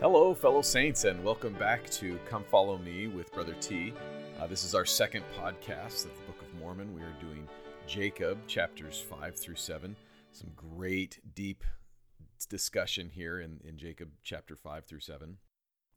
Hello, 0.00 0.32
fellow 0.32 0.62
saints, 0.62 1.04
and 1.04 1.22
welcome 1.22 1.52
back 1.52 1.90
to 1.90 2.18
Come 2.26 2.42
Follow 2.44 2.78
Me 2.78 3.06
with 3.06 3.30
Brother 3.34 3.54
T. 3.60 3.92
Uh, 4.40 4.46
this 4.46 4.64
is 4.64 4.74
our 4.74 4.86
second 4.86 5.22
podcast 5.38 6.06
of 6.06 6.16
the 6.16 6.22
Book 6.26 6.40
of 6.40 6.58
Mormon. 6.58 6.94
We 6.94 7.02
are 7.02 7.14
doing 7.20 7.46
Jacob, 7.86 8.38
chapters 8.46 8.98
5 8.98 9.36
through 9.36 9.56
7. 9.56 9.94
Some 10.32 10.52
great, 10.56 11.20
deep 11.34 11.64
discussion 12.48 13.10
here 13.10 13.40
in, 13.40 13.60
in 13.62 13.76
Jacob, 13.76 14.08
chapter 14.22 14.56
5 14.56 14.86
through 14.86 15.00
7. 15.00 15.36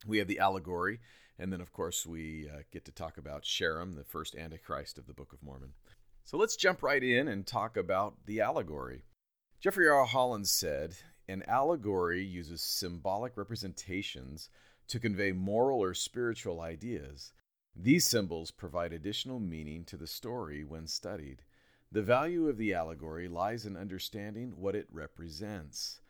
We 0.06 0.18
have 0.18 0.28
the 0.28 0.40
allegory, 0.40 1.00
and 1.40 1.54
then, 1.54 1.62
of 1.62 1.72
course, 1.72 2.06
we 2.06 2.50
uh, 2.54 2.64
get 2.74 2.84
to 2.84 2.92
talk 2.92 3.18
about 3.18 3.44
Sherem, 3.44 3.96
the 3.96 4.04
first 4.04 4.36
Antichrist 4.36 4.98
of 4.98 5.08
the 5.08 5.14
Book 5.14 5.32
of 5.32 5.42
Mormon. 5.42 5.70
So 6.26 6.36
let's 6.36 6.58
jump 6.58 6.84
right 6.84 7.02
in 7.02 7.30
and 7.30 7.48
talk 7.48 7.78
about 7.78 8.16
the 8.26 8.42
allegory. 8.42 9.06
Jeffrey 9.62 9.88
R. 9.88 10.04
Holland 10.04 10.50
said, 10.50 10.98
An 11.28 11.44
allegory 11.48 12.24
uses 12.24 12.62
symbolic 12.62 13.38
representations 13.38 14.50
to 14.88 15.00
convey 15.00 15.32
moral 15.32 15.82
or 15.82 15.94
spiritual 15.94 16.62
ideas. 16.62 17.32
These 17.76 18.06
symbols 18.06 18.52
provide 18.52 18.94
additional 18.94 19.40
meaning 19.40 19.86
to 19.86 19.98
the 19.98 20.08
story 20.08 20.64
when 20.64 20.88
studied. 20.88 21.44
The 21.92 22.04
value 22.04 22.48
of 22.48 22.58
the 22.58 22.74
allegory 22.74 23.28
lies 23.28 23.66
in 23.66 23.78
understanding 23.78 24.54
what 24.58 24.76
it 24.76 24.88
represents. 24.92 26.02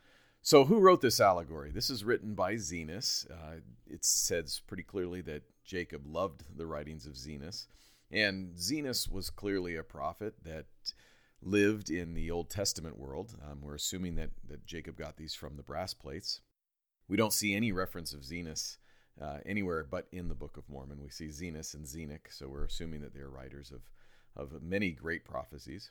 So, 0.42 0.64
who 0.64 0.80
wrote 0.80 1.00
this 1.00 1.20
allegory? 1.20 1.70
This 1.70 1.88
is 1.88 2.04
written 2.04 2.34
by 2.34 2.56
Zenos. 2.56 3.30
Uh, 3.30 3.60
it 3.86 4.04
says 4.04 4.60
pretty 4.66 4.82
clearly 4.82 5.22
that 5.22 5.42
Jacob 5.64 6.06
loved 6.06 6.44
the 6.54 6.66
writings 6.66 7.06
of 7.06 7.14
Zenos. 7.14 7.66
And 8.10 8.54
Zenos 8.56 9.10
was 9.10 9.30
clearly 9.30 9.76
a 9.76 9.82
prophet 9.82 10.34
that 10.44 10.66
lived 11.42 11.90
in 11.90 12.14
the 12.14 12.30
Old 12.30 12.50
Testament 12.50 12.98
world. 12.98 13.36
Um, 13.48 13.60
we're 13.62 13.74
assuming 13.74 14.16
that, 14.16 14.30
that 14.48 14.66
Jacob 14.66 14.96
got 14.96 15.16
these 15.16 15.34
from 15.34 15.56
the 15.56 15.62
brass 15.62 15.94
plates. 15.94 16.40
We 17.08 17.16
don't 17.16 17.32
see 17.32 17.54
any 17.54 17.72
reference 17.72 18.12
of 18.14 18.20
Zenos 18.20 18.78
uh, 19.20 19.38
anywhere 19.46 19.86
but 19.88 20.06
in 20.12 20.28
the 20.28 20.34
Book 20.34 20.56
of 20.56 20.68
Mormon. 20.68 21.02
We 21.02 21.10
see 21.10 21.28
Zenos 21.28 21.74
and 21.74 21.86
Zenock, 21.86 22.30
so 22.30 22.48
we're 22.48 22.64
assuming 22.64 23.02
that 23.02 23.14
they're 23.14 23.28
writers 23.28 23.70
of, 23.70 23.82
of 24.36 24.62
many 24.62 24.90
great 24.90 25.24
prophecies. 25.24 25.90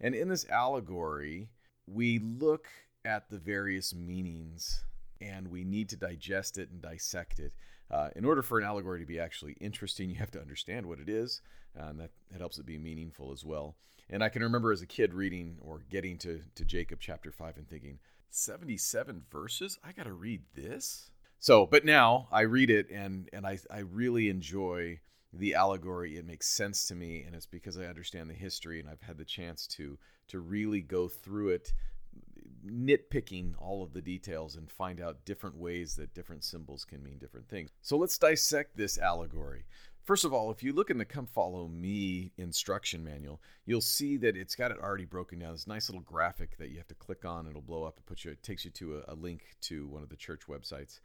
And 0.00 0.14
in 0.14 0.28
this 0.28 0.48
allegory, 0.48 1.50
we 1.86 2.18
look 2.18 2.68
at 3.04 3.30
the 3.30 3.38
various 3.38 3.94
meanings 3.94 4.84
and 5.20 5.48
we 5.48 5.64
need 5.64 5.88
to 5.90 5.96
digest 5.96 6.58
it 6.58 6.70
and 6.70 6.80
dissect 6.80 7.38
it. 7.38 7.52
Uh, 7.90 8.08
in 8.14 8.24
order 8.24 8.42
for 8.42 8.58
an 8.58 8.64
allegory 8.64 9.00
to 9.00 9.06
be 9.06 9.18
actually 9.18 9.56
interesting, 9.60 10.08
you 10.10 10.16
have 10.16 10.30
to 10.30 10.40
understand 10.40 10.86
what 10.86 11.00
it 11.00 11.08
is, 11.08 11.40
uh, 11.78 11.86
and 11.86 12.00
that, 12.00 12.10
that 12.30 12.38
helps 12.38 12.58
it 12.58 12.66
be 12.66 12.78
meaningful 12.78 13.32
as 13.32 13.44
well. 13.44 13.76
And 14.08 14.22
I 14.22 14.28
can 14.28 14.42
remember 14.42 14.72
as 14.72 14.82
a 14.82 14.86
kid 14.86 15.14
reading 15.14 15.56
or 15.60 15.82
getting 15.90 16.18
to, 16.18 16.40
to 16.54 16.64
Jacob 16.64 16.98
chapter 17.00 17.30
5 17.30 17.56
and 17.56 17.68
thinking, 17.68 17.98
77 18.30 19.22
verses? 19.30 19.78
I 19.84 19.92
got 19.92 20.04
to 20.04 20.12
read 20.12 20.42
this? 20.54 21.10
So, 21.38 21.66
but 21.66 21.84
now 21.84 22.28
I 22.30 22.42
read 22.42 22.70
it 22.70 22.90
and, 22.90 23.28
and 23.32 23.46
I, 23.46 23.58
I 23.70 23.80
really 23.80 24.28
enjoy 24.28 25.00
the 25.32 25.54
allegory. 25.54 26.16
It 26.16 26.26
makes 26.26 26.48
sense 26.48 26.86
to 26.88 26.94
me, 26.94 27.22
and 27.24 27.34
it's 27.34 27.46
because 27.46 27.78
I 27.78 27.84
understand 27.84 28.28
the 28.28 28.34
history 28.34 28.80
and 28.80 28.88
I've 28.88 29.00
had 29.00 29.16
the 29.16 29.24
chance 29.24 29.66
to, 29.68 29.98
to 30.28 30.40
really 30.40 30.80
go 30.80 31.08
through 31.08 31.50
it 31.50 31.72
nitpicking 32.66 33.54
all 33.58 33.82
of 33.82 33.92
the 33.92 34.02
details 34.02 34.56
and 34.56 34.70
find 34.70 35.00
out 35.00 35.24
different 35.24 35.56
ways 35.56 35.94
that 35.96 36.14
different 36.14 36.44
symbols 36.44 36.84
can 36.84 37.02
mean 37.02 37.18
different 37.18 37.48
things. 37.48 37.70
So 37.82 37.96
let's 37.96 38.18
dissect 38.18 38.76
this 38.76 38.98
allegory. 38.98 39.64
First 40.02 40.24
of 40.24 40.32
all, 40.32 40.50
if 40.50 40.62
you 40.62 40.72
look 40.72 40.90
in 40.90 40.98
the 40.98 41.04
Come 41.04 41.26
Follow 41.26 41.68
Me 41.68 42.32
instruction 42.36 43.04
manual, 43.04 43.40
you'll 43.66 43.80
see 43.80 44.16
that 44.16 44.36
it's 44.36 44.56
got 44.56 44.70
it 44.70 44.78
already 44.82 45.04
broken 45.04 45.38
down. 45.38 45.52
This 45.52 45.66
nice 45.66 45.88
little 45.88 46.02
graphic 46.02 46.56
that 46.58 46.70
you 46.70 46.78
have 46.78 46.88
to 46.88 46.94
click 46.94 47.24
on. 47.24 47.46
It'll 47.46 47.60
blow 47.60 47.84
up 47.84 47.96
and 47.96 48.06
put 48.06 48.24
you. 48.24 48.32
It 48.32 48.42
takes 48.42 48.64
you 48.64 48.70
to 48.72 48.98
a, 48.98 49.12
a 49.12 49.14
link 49.14 49.42
to 49.62 49.86
one 49.86 50.02
of 50.02 50.08
the 50.08 50.16
church 50.16 50.42
websites, 50.48 51.00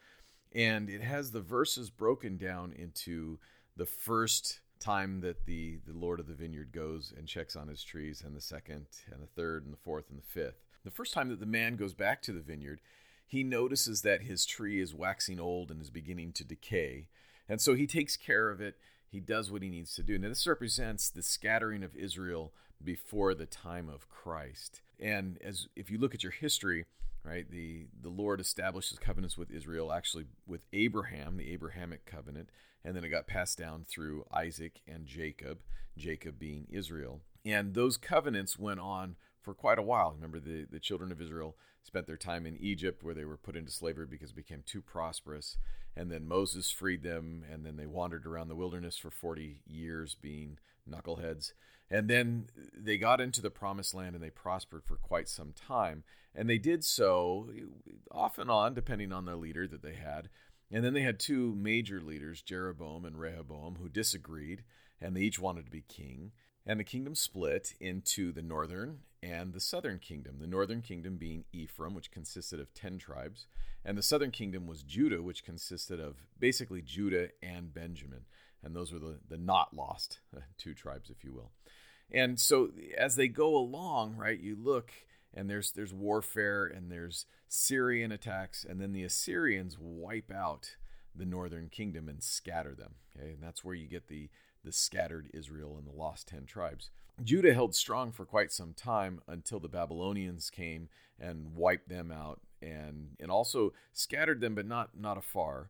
and 0.53 0.89
it 0.89 1.01
has 1.01 1.29
the 1.29 1.41
verses 1.41 1.89
broken 1.89 2.37
down 2.37 2.73
into 2.73 3.37
the 3.75 3.85
first 3.85 4.61
time 4.79 5.19
that 5.21 5.45
the 5.45 5.79
the 5.85 5.93
Lord 5.93 6.19
of 6.19 6.27
the 6.27 6.33
Vineyard 6.33 6.71
goes 6.71 7.13
and 7.15 7.27
checks 7.27 7.55
on 7.55 7.67
his 7.67 7.83
trees, 7.83 8.23
and 8.25 8.35
the 8.35 8.41
second, 8.41 8.87
and 9.11 9.21
the 9.21 9.27
third, 9.27 9.65
and 9.65 9.73
the 9.73 9.77
fourth, 9.83 10.09
and 10.09 10.17
the 10.17 10.23
fifth. 10.23 10.64
The 10.85 10.91
first 10.91 11.13
time 11.13 11.29
that 11.29 11.39
the 11.39 11.47
man 11.47 11.75
goes 11.75 11.95
back 11.95 12.21
to 12.21 12.31
the 12.31 12.39
vineyard, 12.39 12.79
he 13.25 13.43
notices 13.43 14.03
that 14.03 14.21
his 14.21 14.45
tree 14.45 14.79
is 14.79 14.93
waxing 14.93 15.39
old 15.39 15.71
and 15.71 15.81
is 15.81 15.89
beginning 15.89 16.31
to 16.33 16.43
decay. 16.43 17.07
And 17.49 17.59
so 17.59 17.73
he 17.73 17.87
takes 17.87 18.15
care 18.15 18.49
of 18.51 18.61
it. 18.61 18.77
He 19.09 19.19
does 19.19 19.51
what 19.51 19.63
he 19.63 19.69
needs 19.69 19.95
to 19.95 20.03
do. 20.03 20.17
Now, 20.19 20.29
this 20.29 20.45
represents 20.45 21.09
the 21.09 21.23
scattering 21.23 21.83
of 21.83 21.95
Israel 21.95 22.53
before 22.83 23.33
the 23.33 23.47
time 23.47 23.89
of 23.89 24.09
Christ. 24.09 24.81
And 24.99 25.39
as 25.43 25.67
if 25.75 25.89
you 25.89 25.97
look 25.97 26.13
at 26.13 26.21
your 26.21 26.31
history, 26.31 26.85
right, 27.23 27.49
the, 27.49 27.87
the 27.99 28.09
Lord 28.09 28.39
establishes 28.39 28.99
covenants 28.99 29.37
with 29.37 29.49
Israel, 29.49 29.91
actually 29.91 30.25
with 30.45 30.61
Abraham, 30.71 31.37
the 31.37 31.51
Abrahamic 31.51 32.05
covenant, 32.05 32.49
and 32.83 32.95
then 32.95 33.03
it 33.03 33.09
got 33.09 33.25
passed 33.25 33.57
down 33.57 33.85
through 33.87 34.25
Isaac 34.31 34.81
and 34.87 35.07
Jacob, 35.07 35.59
Jacob 35.97 36.37
being 36.37 36.67
Israel. 36.69 37.21
And 37.43 37.73
those 37.73 37.97
covenants 37.97 38.59
went 38.59 38.79
on 38.79 39.15
for 39.45 39.53
quite 39.53 39.79
a 39.79 39.83
while. 39.83 40.11
Remember, 40.13 40.39
the, 40.39 40.65
the 40.69 40.79
children 40.79 41.11
of 41.11 41.21
Israel 41.21 41.55
spent 41.83 42.07
their 42.07 42.17
time 42.17 42.45
in 42.45 42.57
Egypt 42.57 43.03
where 43.03 43.13
they 43.13 43.23
were 43.23 43.37
put 43.37 43.55
into 43.55 43.71
slavery 43.71 44.07
because 44.09 44.31
it 44.31 44.35
became 44.35 44.63
too 44.65 44.81
prosperous. 44.81 45.57
And 45.95 46.11
then 46.11 46.27
Moses 46.27 46.71
freed 46.71 47.03
them, 47.03 47.45
and 47.49 47.65
then 47.65 47.77
they 47.77 47.85
wandered 47.85 48.25
around 48.25 48.49
the 48.49 48.55
wilderness 48.55 48.97
for 48.97 49.11
40 49.11 49.61
years 49.65 50.15
being 50.19 50.57
knuckleheads. 50.89 51.53
And 51.89 52.09
then 52.09 52.47
they 52.75 52.97
got 52.97 53.21
into 53.21 53.41
the 53.41 53.51
promised 53.51 53.93
land 53.93 54.15
and 54.15 54.23
they 54.23 54.31
prospered 54.31 54.83
for 54.83 54.95
quite 54.95 55.29
some 55.29 55.53
time. 55.53 56.03
And 56.33 56.49
they 56.49 56.57
did 56.57 56.83
so 56.83 57.49
off 58.11 58.39
and 58.39 58.49
on, 58.49 58.73
depending 58.73 59.13
on 59.13 59.25
the 59.25 59.35
leader 59.35 59.67
that 59.67 59.83
they 59.83 59.93
had. 59.93 60.29
And 60.71 60.83
then 60.83 60.93
they 60.93 61.01
had 61.01 61.19
two 61.19 61.53
major 61.55 62.01
leaders, 62.01 62.41
Jeroboam 62.41 63.05
and 63.05 63.19
Rehoboam, 63.19 63.77
who 63.79 63.87
disagreed, 63.87 64.63
and 64.99 65.15
they 65.15 65.21
each 65.21 65.39
wanted 65.39 65.65
to 65.65 65.71
be 65.71 65.81
king. 65.81 66.31
And 66.65 66.79
the 66.79 66.83
kingdom 66.83 67.15
split 67.15 67.75
into 67.79 68.31
the 68.31 68.41
northern 68.41 68.99
and 69.21 69.53
the 69.53 69.59
southern 69.59 69.99
kingdom. 69.99 70.37
The 70.39 70.47
northern 70.47 70.81
kingdom 70.81 71.17
being 71.17 71.45
Ephraim, 71.51 71.93
which 71.93 72.11
consisted 72.11 72.59
of 72.59 72.73
10 72.73 72.97
tribes, 72.97 73.45
and 73.83 73.97
the 73.97 74.03
southern 74.03 74.31
kingdom 74.31 74.65
was 74.65 74.81
Judah, 74.81 75.21
which 75.21 75.43
consisted 75.43 75.99
of 75.99 76.17
basically 76.39 76.81
Judah 76.81 77.29
and 77.41 77.73
Benjamin. 77.73 78.25
And 78.63 78.75
those 78.75 78.91
were 78.91 78.99
the, 78.99 79.19
the 79.29 79.37
not 79.37 79.75
lost 79.75 80.19
uh, 80.35 80.41
two 80.57 80.73
tribes, 80.73 81.09
if 81.09 81.23
you 81.23 81.33
will. 81.33 81.51
And 82.11 82.39
so 82.39 82.69
as 82.97 83.15
they 83.15 83.27
go 83.27 83.55
along, 83.55 84.15
right, 84.15 84.39
you 84.39 84.55
look 84.55 84.91
and 85.35 85.49
there's 85.49 85.71
there's 85.71 85.93
warfare 85.93 86.65
and 86.65 86.91
there's 86.91 87.25
Syrian 87.47 88.11
attacks, 88.11 88.65
and 88.67 88.79
then 88.79 88.93
the 88.93 89.03
Assyrians 89.03 89.77
wipe 89.79 90.31
out 90.31 90.77
the 91.13 91.25
northern 91.25 91.69
kingdom 91.69 92.09
and 92.09 92.23
scatter 92.23 92.73
them. 92.73 92.95
Okay, 93.15 93.31
and 93.31 93.43
that's 93.43 93.63
where 93.63 93.75
you 93.75 93.87
get 93.87 94.07
the 94.07 94.29
the 94.65 94.71
scattered 94.71 95.29
Israel 95.33 95.77
and 95.77 95.87
the 95.87 95.97
lost 95.97 96.27
10 96.27 96.45
tribes. 96.45 96.89
Judah 97.23 97.53
held 97.53 97.75
strong 97.75 98.11
for 98.11 98.25
quite 98.25 98.51
some 98.51 98.73
time 98.73 99.21
until 99.27 99.59
the 99.59 99.69
Babylonians 99.69 100.49
came 100.49 100.89
and 101.19 101.55
wiped 101.55 101.87
them 101.87 102.11
out 102.11 102.41
and 102.61 103.15
and 103.19 103.31
also 103.31 103.73
scattered 103.93 104.41
them 104.41 104.55
but 104.55 104.65
not 104.65 104.89
not 104.99 105.17
afar. 105.17 105.69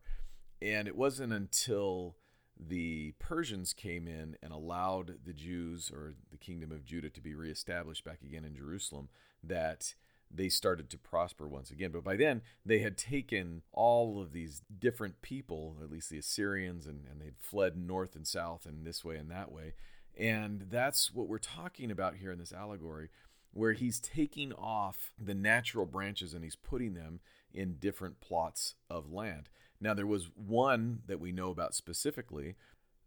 And 0.62 0.88
it 0.88 0.96
wasn't 0.96 1.34
until 1.34 2.16
the 2.58 3.14
Persians 3.20 3.74
came 3.74 4.08
in 4.08 4.38
and 4.42 4.54
allowed 4.54 5.18
the 5.26 5.34
Jews 5.34 5.92
or 5.94 6.16
the 6.32 6.38
kingdom 6.38 6.72
of 6.72 6.86
Judah 6.86 7.10
to 7.10 7.22
be 7.22 7.36
reestablished 7.36 8.06
back 8.06 8.20
again 8.24 8.46
in 8.46 8.56
Jerusalem 8.56 9.10
that 9.44 9.94
they 10.36 10.50
started 10.50 10.90
to 10.90 10.98
prosper 10.98 11.48
once 11.48 11.72
again. 11.72 11.92
But 11.92 12.04
by 12.04 12.16
then, 12.16 12.42
they 12.66 12.80
had 12.80 12.98
taken 12.98 13.62
all 13.72 14.22
of 14.22 14.32
these 14.32 14.62
different 14.80 15.22
people, 15.22 15.78
at 15.82 15.92
least 15.92 16.10
the 16.10 16.18
Assyrians, 16.18 16.86
and, 16.86 17.06
and 17.10 17.22
they'd 17.22 17.40
fled 17.40 17.78
north 17.78 18.16
and 18.16 18.28
south 18.28 18.66
and 18.66 18.86
this 18.86 19.04
way 19.04 19.18
and 19.18 19.30
that 19.32 19.52
way. 19.52 19.74
And 20.18 20.68
that's 20.70 21.14
what 21.14 21.28
we're 21.28 21.38
talking 21.38 21.92
about 21.92 22.16
here 22.16 22.32
in 22.32 22.40
this 22.40 22.54
allegory, 22.54 23.10
where 23.52 23.74
he's 23.74 24.00
taking 24.00 24.54
off 24.54 25.14
the 25.20 25.34
natural 25.34 25.86
branches 25.86 26.34
and 26.34 26.44
he's 26.44 26.56
putting 26.56 26.94
them 26.94 27.20
in 27.54 27.76
different 27.76 28.20
plots 28.22 28.76
of 28.90 29.12
land. 29.12 29.50
Now, 29.80 29.94
there 29.94 30.08
was 30.08 30.30
one 30.36 31.00
that 31.08 31.20
we 31.20 31.32
know 31.32 31.50
about 31.52 31.76
specifically, 31.76 32.56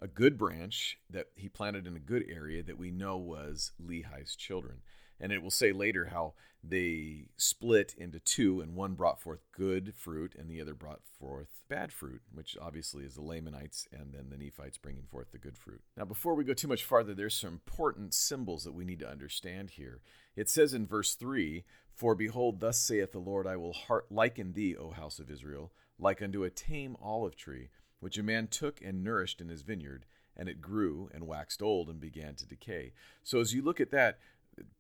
a 0.01 0.07
good 0.07 0.39
branch 0.39 0.99
that 1.11 1.29
he 1.35 1.49
planted 1.49 1.87
in 1.87 1.97
a 1.97 2.01
good 2.01 2.25
area 2.29 2.63
that 2.63 2.79
we 2.79 2.91
know 2.91 3.17
was 3.17 3.73
Lehi's 3.85 4.37
children. 4.37 4.79
And 5.21 5.33
it 5.33 5.43
will 5.43 5.51
say 5.51 5.73
later 5.73 6.07
how 6.07 6.35
they 6.63 7.29
split 7.37 7.95
into 7.97 8.19
two, 8.19 8.61
and 8.61 8.75
one 8.75 8.95
brought 8.95 9.21
forth 9.21 9.41
good 9.53 9.95
fruit, 9.95 10.35
and 10.37 10.51
the 10.51 10.61
other 10.61 10.75
brought 10.75 11.03
forth 11.19 11.63
bad 11.69 11.93
fruit, 11.93 12.21
which 12.33 12.57
obviously 12.61 13.05
is 13.05 13.15
the 13.15 13.23
Lamanites 13.23 13.87
and 13.93 14.13
then 14.13 14.29
the 14.31 14.37
Nephites 14.37 14.79
bringing 14.79 15.05
forth 15.05 15.31
the 15.31 15.39
good 15.39 15.57
fruit. 15.57 15.81
Now, 15.97 16.05
before 16.05 16.35
we 16.35 16.45
go 16.45 16.55
too 16.55 16.69
much 16.69 16.85
farther, 16.85 17.15
there's 17.15 17.35
some 17.35 17.53
important 17.53 18.13
symbols 18.13 18.65
that 18.65 18.75
we 18.75 18.85
need 18.85 18.99
to 19.01 19.11
understand 19.11 19.71
here. 19.71 20.01
It 20.35 20.49
says 20.49 20.75
in 20.75 20.87
verse 20.87 21.15
3 21.15 21.65
For 21.95 22.15
behold, 22.15 22.61
thus 22.61 22.79
saith 22.79 23.13
the 23.13 23.19
Lord, 23.19 23.47
I 23.47 23.57
will 23.57 23.77
liken 24.11 24.53
thee, 24.53 24.77
O 24.77 24.91
house 24.91 25.19
of 25.19 25.31
Israel, 25.31 25.73
like 25.99 26.23
unto 26.23 26.45
a 26.45 26.51
tame 26.51 26.97
olive 27.01 27.37
tree, 27.37 27.71
which 28.01 28.19
a 28.19 28.23
man 28.23 28.49
took 28.49 28.81
and 28.83 29.05
nourished 29.05 29.41
in 29.41 29.49
his 29.49 29.63
vineyard 29.63 30.07
and 30.39 30.49
it 30.49 30.61
grew 30.61 31.11
and 31.13 31.27
waxed 31.27 31.61
old 31.61 31.89
and 31.89 32.01
began 32.01 32.37
to 32.37 32.47
decay. 32.47 32.93
So 33.25 33.41
as 33.41 33.53
you 33.53 33.61
look 33.61 33.81
at 33.81 33.91
that, 33.91 34.19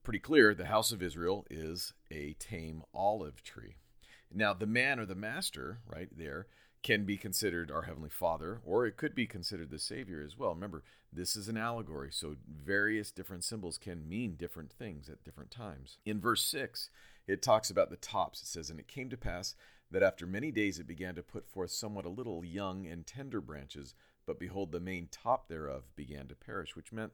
pretty 0.02 0.18
clear 0.18 0.54
the 0.54 0.66
house 0.66 0.92
of 0.92 1.02
Israel 1.02 1.46
is 1.50 1.92
a 2.10 2.34
tame 2.34 2.82
olive 2.94 3.42
tree. 3.42 3.76
Now, 4.32 4.52
the 4.52 4.66
man 4.66 5.00
or 5.00 5.06
the 5.06 5.14
master, 5.14 5.80
right 5.86 6.08
there, 6.16 6.46
can 6.82 7.04
be 7.04 7.16
considered 7.16 7.70
our 7.70 7.82
Heavenly 7.82 8.10
Father, 8.10 8.60
or 8.64 8.86
it 8.86 8.96
could 8.96 9.14
be 9.14 9.26
considered 9.26 9.70
the 9.70 9.78
Savior 9.78 10.22
as 10.24 10.36
well. 10.36 10.54
Remember, 10.54 10.84
this 11.12 11.34
is 11.34 11.48
an 11.48 11.56
allegory, 11.56 12.10
so 12.12 12.36
various 12.46 13.10
different 13.10 13.44
symbols 13.44 13.78
can 13.78 14.08
mean 14.08 14.36
different 14.36 14.72
things 14.72 15.08
at 15.08 15.24
different 15.24 15.50
times. 15.50 15.98
In 16.04 16.20
verse 16.20 16.44
6, 16.44 16.90
it 17.26 17.42
talks 17.42 17.70
about 17.70 17.90
the 17.90 17.96
tops. 17.96 18.42
It 18.42 18.46
says, 18.46 18.70
And 18.70 18.78
it 18.78 18.86
came 18.86 19.10
to 19.10 19.16
pass 19.16 19.54
that 19.90 20.02
after 20.02 20.26
many 20.26 20.50
days 20.50 20.78
it 20.78 20.86
began 20.86 21.14
to 21.14 21.22
put 21.22 21.48
forth 21.48 21.70
somewhat 21.70 22.04
a 22.04 22.10
little 22.10 22.44
young 22.44 22.86
and 22.86 23.06
tender 23.06 23.40
branches, 23.40 23.94
but 24.26 24.38
behold, 24.38 24.70
the 24.70 24.80
main 24.80 25.08
top 25.10 25.48
thereof 25.48 25.84
began 25.96 26.28
to 26.28 26.34
perish, 26.34 26.76
which 26.76 26.92
meant 26.92 27.12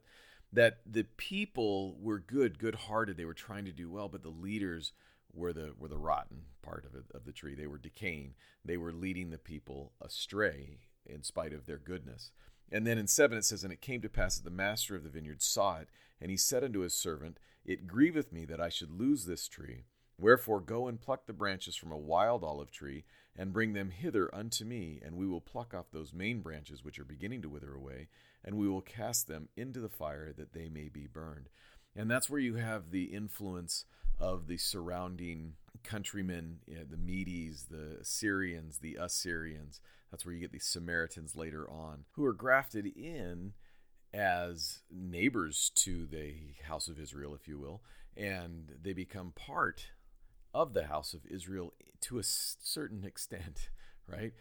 that 0.54 0.78
the 0.86 1.04
people 1.16 1.96
were 2.00 2.18
good, 2.18 2.58
good 2.58 2.74
hearted. 2.74 3.16
They 3.16 3.24
were 3.24 3.34
trying 3.34 3.64
to 3.64 3.72
do 3.72 3.90
well, 3.90 4.08
but 4.08 4.22
the 4.22 4.28
leaders 4.28 4.92
were 5.32 5.52
the 5.52 5.74
were 5.78 5.88
the 5.88 5.98
rotten 5.98 6.42
part 6.62 6.84
of 6.84 6.94
it, 6.94 7.04
of 7.12 7.24
the 7.24 7.32
tree. 7.32 7.54
They 7.54 7.66
were 7.66 7.78
decaying. 7.78 8.34
They 8.64 8.76
were 8.76 8.92
leading 8.92 9.30
the 9.30 9.38
people 9.38 9.92
astray 10.00 10.78
in 11.04 11.22
spite 11.22 11.52
of 11.52 11.66
their 11.66 11.78
goodness. 11.78 12.30
And 12.72 12.86
then 12.86 12.98
in 12.98 13.06
seven 13.06 13.36
it 13.36 13.44
says, 13.44 13.64
And 13.64 13.72
it 13.72 13.80
came 13.80 14.00
to 14.00 14.08
pass 14.08 14.36
that 14.36 14.44
the 14.44 14.50
master 14.50 14.94
of 14.96 15.02
the 15.02 15.10
vineyard 15.10 15.42
saw 15.42 15.76
it, 15.76 15.88
and 16.20 16.30
he 16.30 16.36
said 16.36 16.64
unto 16.64 16.80
his 16.80 16.94
servant, 16.94 17.38
It 17.64 17.86
grieveth 17.86 18.32
me 18.32 18.44
that 18.46 18.60
I 18.60 18.68
should 18.68 18.90
lose 18.90 19.26
this 19.26 19.48
tree. 19.48 19.84
Wherefore 20.18 20.60
go 20.60 20.86
and 20.86 21.00
pluck 21.00 21.26
the 21.26 21.32
branches 21.32 21.74
from 21.74 21.90
a 21.90 21.98
wild 21.98 22.44
olive 22.44 22.70
tree, 22.70 23.04
and 23.36 23.52
bring 23.52 23.72
them 23.72 23.90
hither 23.90 24.32
unto 24.32 24.64
me, 24.64 25.00
and 25.04 25.16
we 25.16 25.26
will 25.26 25.40
pluck 25.40 25.74
off 25.74 25.90
those 25.90 26.12
main 26.12 26.40
branches 26.40 26.84
which 26.84 27.00
are 27.00 27.04
beginning 27.04 27.42
to 27.42 27.48
wither 27.48 27.74
away, 27.74 28.08
and 28.44 28.56
we 28.56 28.68
will 28.68 28.80
cast 28.80 29.26
them 29.26 29.48
into 29.56 29.80
the 29.80 29.88
fire 29.88 30.32
that 30.36 30.52
they 30.52 30.68
may 30.68 30.88
be 30.88 31.06
burned. 31.06 31.48
And 31.96 32.10
that's 32.10 32.28
where 32.28 32.40
you 32.40 32.56
have 32.56 32.90
the 32.90 33.04
influence 33.04 33.84
of 34.18 34.46
the 34.46 34.56
surrounding 34.56 35.54
countrymen, 35.82 36.58
you 36.66 36.76
know, 36.76 36.84
the 36.88 36.96
Medes, 36.96 37.66
the 37.70 37.98
Syrians, 38.02 38.78
the 38.78 38.96
Assyrians. 38.96 39.80
That's 40.10 40.24
where 40.24 40.34
you 40.34 40.40
get 40.40 40.52
the 40.52 40.58
Samaritans 40.58 41.36
later 41.36 41.68
on, 41.68 42.04
who 42.12 42.24
are 42.24 42.32
grafted 42.32 42.86
in 42.86 43.52
as 44.12 44.80
neighbors 44.90 45.70
to 45.74 46.06
the 46.06 46.34
house 46.66 46.88
of 46.88 47.00
Israel, 47.00 47.34
if 47.34 47.48
you 47.48 47.58
will, 47.58 47.82
and 48.16 48.72
they 48.80 48.92
become 48.92 49.32
part 49.34 49.88
of 50.52 50.72
the 50.72 50.86
house 50.86 51.14
of 51.14 51.26
Israel 51.26 51.74
to 52.02 52.18
a 52.18 52.22
certain 52.22 53.04
extent, 53.04 53.70
right? 54.06 54.32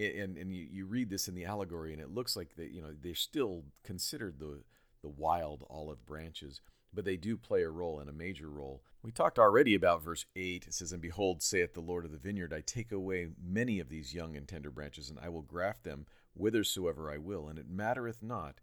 And, 0.00 0.38
and 0.38 0.52
you, 0.52 0.66
you 0.70 0.86
read 0.86 1.10
this 1.10 1.28
in 1.28 1.34
the 1.34 1.44
allegory, 1.44 1.92
and 1.92 2.00
it 2.00 2.10
looks 2.10 2.36
like 2.36 2.56
they, 2.56 2.66
you 2.66 2.80
know, 2.80 2.94
they're 3.02 3.14
still 3.14 3.64
considered 3.84 4.38
the 4.38 4.62
the 5.02 5.08
wild 5.08 5.64
olive 5.70 6.04
branches, 6.04 6.60
but 6.92 7.04
they 7.04 7.16
do 7.16 7.36
play 7.36 7.62
a 7.62 7.70
role 7.70 8.00
and 8.00 8.10
a 8.10 8.12
major 8.12 8.50
role. 8.50 8.82
We 9.02 9.10
talked 9.10 9.38
already 9.38 9.74
about 9.74 10.02
verse 10.02 10.26
8. 10.36 10.66
It 10.66 10.74
says, 10.74 10.92
And 10.92 11.00
behold, 11.00 11.42
saith 11.42 11.72
the 11.72 11.80
Lord 11.80 12.04
of 12.04 12.12
the 12.12 12.18
vineyard, 12.18 12.52
I 12.52 12.60
take 12.60 12.92
away 12.92 13.28
many 13.42 13.80
of 13.80 13.88
these 13.88 14.14
young 14.14 14.36
and 14.36 14.46
tender 14.46 14.70
branches, 14.70 15.08
and 15.08 15.18
I 15.18 15.30
will 15.30 15.42
graft 15.42 15.84
them 15.84 16.04
whithersoever 16.34 17.10
I 17.10 17.16
will. 17.16 17.48
And 17.48 17.58
it 17.58 17.68
mattereth 17.68 18.22
not 18.22 18.60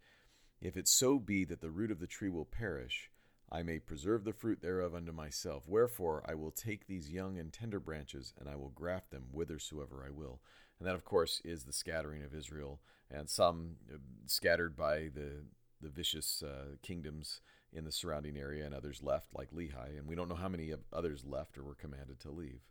if 0.62 0.76
it 0.76 0.88
so 0.88 1.20
be 1.20 1.46
that 1.46 1.62
the 1.62 1.70
root 1.70 1.92
of 1.92 2.00
the 2.00 2.08
tree 2.08 2.30
will 2.30 2.46
perish, 2.46 3.12
I 3.52 3.64
may 3.64 3.80
preserve 3.80 4.24
the 4.24 4.34
fruit 4.34 4.62
thereof 4.62 4.96
unto 4.96 5.12
myself. 5.12 5.64
Wherefore 5.68 6.24
I 6.28 6.34
will 6.34 6.52
take 6.52 6.88
these 6.88 7.10
young 7.10 7.38
and 7.38 7.54
tender 7.54 7.80
branches, 7.80 8.34
and 8.40 8.50
I 8.50 8.56
will 8.56 8.70
graft 8.70 9.12
them 9.12 9.28
whithersoever 9.32 10.04
I 10.06 10.12
will. 10.12 10.42
And 10.80 10.88
that, 10.88 10.96
of 10.96 11.06
course, 11.06 11.42
is 11.44 11.64
the 11.64 11.74
scattering 11.74 12.24
of 12.24 12.34
Israel, 12.34 12.80
and 13.10 13.30
some 13.30 13.78
uh, 13.92 13.98
scattered 14.26 14.76
by 14.76 15.10
the 15.14 15.44
the 15.82 15.90
vicious 15.90 16.42
uh, 16.42 16.76
kingdoms 16.82 17.42
in 17.72 17.86
the 17.86 17.92
surrounding 17.92 18.38
area, 18.38 18.66
and 18.66 18.74
others 18.74 19.04
left, 19.04 19.36
like 19.36 19.52
Lehi. 19.52 19.98
And 19.98 20.08
we 20.08 20.16
don't 20.16 20.30
know 20.30 20.36
how 20.36 20.48
many 20.48 20.74
others 20.92 21.24
left 21.26 21.58
or 21.58 21.64
were 21.64 21.76
commanded 21.76 22.20
to 22.22 22.32
leave. 22.32 22.62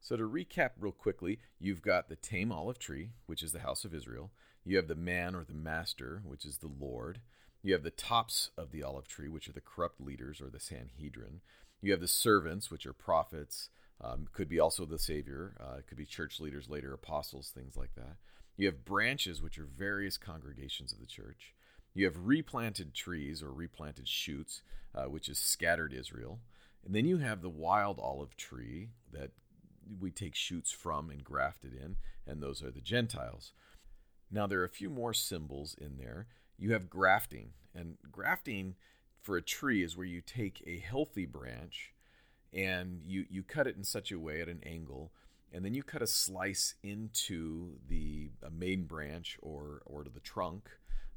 So, 0.00 0.16
to 0.16 0.28
recap 0.28 0.70
real 0.78 0.92
quickly, 0.92 1.38
you've 1.58 1.82
got 1.82 2.08
the 2.08 2.16
tame 2.16 2.52
olive 2.52 2.78
tree, 2.78 3.10
which 3.26 3.42
is 3.42 3.52
the 3.52 3.60
house 3.60 3.84
of 3.84 3.94
Israel. 3.94 4.30
You 4.64 4.76
have 4.76 4.88
the 4.88 4.94
man 4.94 5.34
or 5.34 5.44
the 5.44 5.54
master, 5.54 6.22
which 6.24 6.44
is 6.44 6.58
the 6.58 6.70
Lord. 6.80 7.20
You 7.62 7.72
have 7.72 7.82
the 7.82 7.90
tops 7.90 8.50
of 8.56 8.70
the 8.70 8.82
olive 8.82 9.08
tree, 9.08 9.28
which 9.28 9.48
are 9.48 9.52
the 9.52 9.60
corrupt 9.60 10.00
leaders 10.00 10.40
or 10.40 10.50
the 10.50 10.60
Sanhedrin. 10.60 11.40
You 11.80 11.92
have 11.92 12.00
the 12.00 12.08
servants, 12.08 12.70
which 12.70 12.86
are 12.86 12.92
prophets, 12.92 13.68
um, 14.00 14.26
could 14.32 14.48
be 14.48 14.60
also 14.60 14.84
the 14.84 14.98
Savior, 14.98 15.54
uh, 15.60 15.80
could 15.86 15.96
be 15.96 16.04
church 16.04 16.40
leaders 16.40 16.68
later, 16.68 16.92
apostles, 16.92 17.50
things 17.54 17.76
like 17.76 17.94
that. 17.94 18.16
You 18.56 18.66
have 18.66 18.84
branches, 18.84 19.42
which 19.42 19.58
are 19.58 19.64
various 19.66 20.16
congregations 20.16 20.92
of 20.92 21.00
the 21.00 21.06
church. 21.06 21.54
You 21.94 22.04
have 22.04 22.26
replanted 22.26 22.94
trees 22.94 23.42
or 23.42 23.50
replanted 23.50 24.08
shoots, 24.08 24.62
uh, 24.94 25.04
which 25.04 25.28
is 25.28 25.38
scattered 25.38 25.92
Israel. 25.92 26.40
And 26.84 26.94
then 26.94 27.06
you 27.06 27.18
have 27.18 27.42
the 27.42 27.48
wild 27.48 27.98
olive 27.98 28.36
tree 28.36 28.90
that 29.12 29.30
we 30.00 30.10
take 30.10 30.34
shoots 30.34 30.70
from 30.70 31.10
and 31.10 31.24
graft 31.24 31.64
it 31.64 31.72
in, 31.72 31.96
and 32.26 32.42
those 32.42 32.62
are 32.62 32.70
the 32.70 32.80
Gentiles. 32.80 33.52
Now, 34.30 34.46
there 34.46 34.60
are 34.60 34.64
a 34.64 34.68
few 34.68 34.90
more 34.90 35.14
symbols 35.14 35.76
in 35.80 35.96
there. 35.96 36.26
You 36.58 36.72
have 36.72 36.90
grafting, 36.90 37.50
and 37.74 37.96
grafting 38.10 38.74
for 39.22 39.36
a 39.36 39.42
tree 39.42 39.82
is 39.82 39.96
where 39.96 40.06
you 40.06 40.20
take 40.20 40.62
a 40.66 40.78
healthy 40.78 41.26
branch 41.26 41.92
and 42.52 43.00
you, 43.04 43.26
you 43.30 43.42
cut 43.42 43.66
it 43.66 43.76
in 43.76 43.84
such 43.84 44.12
a 44.12 44.18
way 44.18 44.40
at 44.40 44.48
an 44.48 44.60
angle 44.64 45.12
and 45.52 45.64
then 45.64 45.74
you 45.74 45.82
cut 45.82 46.02
a 46.02 46.06
slice 46.06 46.74
into 46.82 47.78
the 47.88 48.30
main 48.50 48.84
branch 48.84 49.38
or 49.40 49.82
or 49.86 50.04
to 50.04 50.10
the 50.10 50.20
trunk 50.20 50.68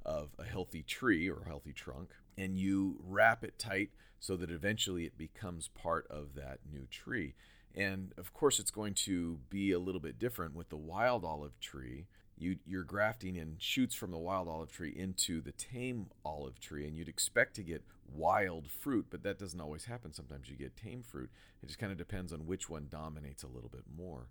of 0.05 0.29
a 0.39 0.43
healthy 0.43 0.81
tree 0.81 1.29
or 1.29 1.43
healthy 1.45 1.73
trunk, 1.73 2.11
and 2.37 2.57
you 2.57 2.97
wrap 3.05 3.43
it 3.43 3.59
tight 3.59 3.89
so 4.19 4.35
that 4.35 4.49
eventually 4.49 5.05
it 5.05 5.17
becomes 5.17 5.67
part 5.69 6.07
of 6.09 6.35
that 6.35 6.59
new 6.71 6.85
tree. 6.89 7.35
And 7.75 8.13
of 8.17 8.33
course, 8.33 8.59
it's 8.59 8.71
going 8.71 8.93
to 8.95 9.39
be 9.49 9.71
a 9.71 9.79
little 9.79 10.01
bit 10.01 10.19
different 10.19 10.55
with 10.55 10.69
the 10.69 10.77
wild 10.77 11.23
olive 11.23 11.59
tree. 11.59 12.07
You, 12.39 12.57
you're 12.65 12.83
grafting 12.83 13.35
in 13.35 13.55
shoots 13.59 13.93
from 13.93 14.11
the 14.11 14.17
wild 14.17 14.47
olive 14.47 14.71
tree 14.71 14.93
into 14.95 15.41
the 15.41 15.51
tame 15.51 16.07
olive 16.23 16.59
tree, 16.59 16.87
and 16.87 16.97
you'd 16.97 17.09
expect 17.09 17.55
to 17.55 17.63
get 17.63 17.83
wild 18.11 18.71
fruit, 18.71 19.07
but 19.09 19.23
that 19.23 19.37
doesn't 19.37 19.59
always 19.59 19.85
happen. 19.85 20.13
Sometimes 20.13 20.49
you 20.49 20.55
get 20.55 20.75
tame 20.75 21.03
fruit. 21.03 21.29
It 21.61 21.67
just 21.67 21.79
kind 21.79 21.91
of 21.91 21.97
depends 21.97 22.31
on 22.31 22.47
which 22.47 22.69
one 22.69 22.87
dominates 22.89 23.43
a 23.43 23.47
little 23.47 23.69
bit 23.69 23.83
more. 23.95 24.29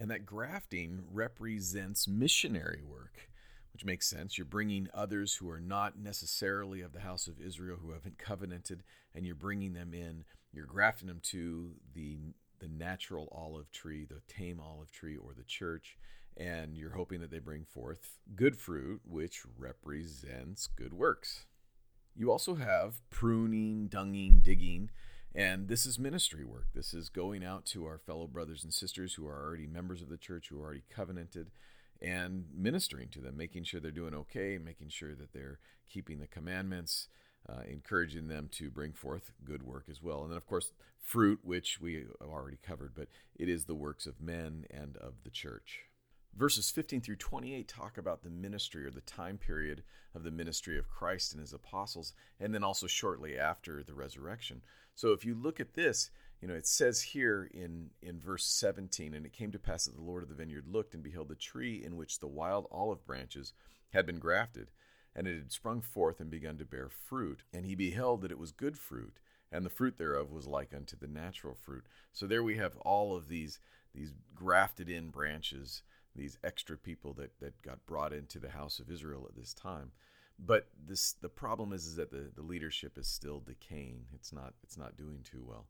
And 0.00 0.10
that 0.10 0.26
grafting 0.26 1.04
represents 1.10 2.08
missionary 2.08 2.82
work 2.84 3.30
which 3.72 3.84
makes 3.84 4.08
sense. 4.08 4.36
You're 4.36 4.44
bringing 4.44 4.88
others 4.92 5.34
who 5.34 5.48
are 5.48 5.60
not 5.60 5.98
necessarily 5.98 6.80
of 6.80 6.92
the 6.92 7.00
house 7.00 7.26
of 7.26 7.40
Israel, 7.40 7.78
who 7.80 7.92
haven't 7.92 8.18
covenanted, 8.18 8.82
and 9.14 9.24
you're 9.24 9.34
bringing 9.34 9.72
them 9.74 9.94
in. 9.94 10.24
You're 10.52 10.66
grafting 10.66 11.08
them 11.08 11.20
to 11.24 11.72
the 11.94 12.18
the 12.58 12.68
natural 12.68 13.26
olive 13.32 13.72
tree, 13.72 14.04
the 14.04 14.20
tame 14.28 14.60
olive 14.60 14.90
tree, 14.90 15.16
or 15.16 15.32
the 15.32 15.44
church, 15.44 15.96
and 16.36 16.76
you're 16.76 16.94
hoping 16.94 17.20
that 17.20 17.30
they 17.30 17.38
bring 17.38 17.64
forth 17.64 18.18
good 18.34 18.56
fruit, 18.56 19.00
which 19.04 19.42
represents 19.58 20.66
good 20.66 20.94
works. 20.94 21.46
You 22.16 22.30
also 22.30 22.56
have 22.56 23.00
pruning, 23.10 23.88
dunging, 23.88 24.42
digging, 24.42 24.90
and 25.34 25.68
this 25.68 25.86
is 25.86 25.98
ministry 25.98 26.44
work. 26.44 26.66
This 26.74 26.92
is 26.92 27.08
going 27.08 27.44
out 27.44 27.64
to 27.66 27.84
our 27.84 27.98
fellow 27.98 28.26
brothers 28.26 28.64
and 28.64 28.74
sisters 28.74 29.14
who 29.14 29.26
are 29.26 29.44
already 29.44 29.66
members 29.66 30.02
of 30.02 30.08
the 30.08 30.16
church, 30.16 30.48
who 30.48 30.60
are 30.60 30.64
already 30.64 30.82
covenanted, 30.90 31.50
and 32.02 32.46
ministering 32.54 33.08
to 33.10 33.20
them, 33.20 33.36
making 33.36 33.64
sure 33.64 33.78
they're 33.78 33.90
doing 33.90 34.14
okay, 34.14 34.58
making 34.58 34.88
sure 34.88 35.14
that 35.14 35.32
they're 35.32 35.60
keeping 35.88 36.18
the 36.18 36.26
commandments, 36.26 37.08
uh, 37.48 37.62
encouraging 37.68 38.28
them 38.28 38.48
to 38.52 38.70
bring 38.70 38.92
forth 38.92 39.32
good 39.44 39.62
work 39.62 39.84
as 39.90 40.02
well. 40.02 40.22
And 40.22 40.30
then, 40.30 40.36
of 40.36 40.46
course, 40.46 40.72
fruit, 41.00 41.40
which 41.42 41.80
we 41.80 42.06
have 42.20 42.28
already 42.28 42.58
covered, 42.62 42.94
but 42.94 43.08
it 43.36 43.48
is 43.48 43.64
the 43.64 43.74
works 43.74 44.06
of 44.06 44.20
men 44.20 44.64
and 44.70 44.96
of 44.96 45.14
the 45.24 45.30
church. 45.30 45.84
Verses 46.36 46.70
15 46.70 47.00
through 47.00 47.16
28 47.16 47.66
talk 47.66 47.98
about 47.98 48.22
the 48.22 48.30
ministry 48.30 48.86
or 48.86 48.90
the 48.90 49.00
time 49.00 49.36
period 49.36 49.82
of 50.14 50.22
the 50.22 50.30
ministry 50.30 50.78
of 50.78 50.88
Christ 50.88 51.32
and 51.32 51.40
his 51.40 51.52
apostles, 51.52 52.12
and 52.38 52.54
then 52.54 52.64
also 52.64 52.86
shortly 52.86 53.38
after 53.38 53.82
the 53.82 53.94
resurrection. 53.94 54.62
So 54.94 55.12
if 55.12 55.24
you 55.24 55.34
look 55.34 55.60
at 55.60 55.74
this, 55.74 56.10
you 56.40 56.48
know, 56.48 56.54
it 56.54 56.66
says 56.66 57.02
here 57.02 57.50
in, 57.52 57.90
in 58.00 58.18
verse 58.18 58.46
17, 58.46 59.12
and 59.12 59.26
it 59.26 59.32
came 59.32 59.50
to 59.52 59.58
pass 59.58 59.84
that 59.84 59.96
the 59.96 60.02
Lord 60.02 60.22
of 60.22 60.28
the 60.28 60.34
vineyard 60.34 60.66
looked 60.66 60.94
and 60.94 61.02
beheld 61.02 61.28
the 61.28 61.34
tree 61.34 61.82
in 61.84 61.96
which 61.96 62.18
the 62.18 62.26
wild 62.26 62.66
olive 62.70 63.04
branches 63.04 63.52
had 63.92 64.06
been 64.06 64.18
grafted, 64.18 64.70
and 65.14 65.26
it 65.26 65.36
had 65.36 65.52
sprung 65.52 65.80
forth 65.80 66.20
and 66.20 66.30
begun 66.30 66.56
to 66.58 66.64
bear 66.64 66.88
fruit. 66.88 67.42
And 67.52 67.66
he 67.66 67.74
beheld 67.74 68.22
that 68.22 68.30
it 68.30 68.38
was 68.38 68.52
good 68.52 68.78
fruit, 68.78 69.18
and 69.52 69.66
the 69.66 69.70
fruit 69.70 69.98
thereof 69.98 70.30
was 70.30 70.46
like 70.46 70.72
unto 70.74 70.96
the 70.96 71.08
natural 71.08 71.54
fruit. 71.54 71.84
So 72.12 72.26
there 72.26 72.42
we 72.42 72.56
have 72.56 72.76
all 72.78 73.16
of 73.16 73.28
these 73.28 73.58
these 73.92 74.12
grafted 74.34 74.88
in 74.88 75.08
branches, 75.08 75.82
these 76.16 76.38
extra 76.42 76.76
people 76.76 77.12
that, 77.14 77.38
that 77.40 77.60
got 77.62 77.86
brought 77.86 78.12
into 78.12 78.38
the 78.38 78.50
house 78.50 78.78
of 78.78 78.90
Israel 78.90 79.26
at 79.28 79.36
this 79.36 79.54
time. 79.54 79.92
But 80.38 80.68
this 80.86 81.12
the 81.12 81.28
problem 81.28 81.72
is, 81.72 81.86
is 81.86 81.96
that 81.96 82.10
the, 82.10 82.30
the 82.34 82.42
leadership 82.42 82.96
is 82.96 83.06
still 83.06 83.40
decaying. 83.40 84.06
It's 84.14 84.32
not 84.32 84.54
it's 84.62 84.78
not 84.78 84.96
doing 84.96 85.20
too 85.22 85.44
well. 85.46 85.66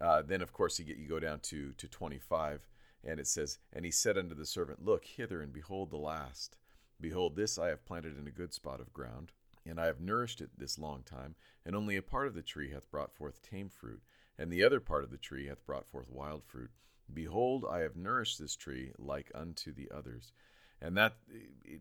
Uh, 0.00 0.22
then, 0.22 0.42
of 0.42 0.52
course, 0.52 0.78
you, 0.78 0.84
get, 0.84 0.96
you 0.96 1.06
go 1.06 1.20
down 1.20 1.38
to, 1.40 1.72
to 1.74 1.86
25, 1.86 2.66
and 3.04 3.20
it 3.20 3.26
says, 3.26 3.58
And 3.72 3.84
he 3.84 3.90
said 3.90 4.18
unto 4.18 4.34
the 4.34 4.46
servant, 4.46 4.84
Look 4.84 5.04
hither, 5.04 5.40
and 5.40 5.52
behold 5.52 5.90
the 5.90 5.96
last. 5.96 6.56
Behold, 7.00 7.36
this 7.36 7.58
I 7.58 7.68
have 7.68 7.84
planted 7.84 8.18
in 8.18 8.26
a 8.26 8.32
good 8.32 8.52
spot 8.52 8.80
of 8.80 8.92
ground, 8.92 9.32
and 9.66 9.80
I 9.80 9.86
have 9.86 10.00
nourished 10.00 10.40
it 10.40 10.50
this 10.58 10.78
long 10.78 11.02
time, 11.02 11.34
and 11.64 11.76
only 11.76 11.96
a 11.96 12.02
part 12.02 12.26
of 12.26 12.34
the 12.34 12.42
tree 12.42 12.70
hath 12.70 12.90
brought 12.90 13.12
forth 13.12 13.42
tame 13.42 13.68
fruit. 13.68 14.02
and 14.38 14.50
the 14.50 14.64
other 14.64 14.80
part 14.80 15.04
of 15.04 15.10
the 15.10 15.18
tree 15.18 15.46
hath 15.46 15.64
brought 15.66 15.86
forth 15.86 16.10
wild 16.10 16.42
fruit. 16.42 16.70
Behold, 17.14 17.64
I 17.70 17.80
have 17.80 17.96
nourished 17.96 18.38
this 18.38 18.56
tree 18.56 18.92
like 18.98 19.30
unto 19.34 19.72
the 19.72 19.90
others. 19.94 20.32
And 20.80 20.96
that, 20.96 21.14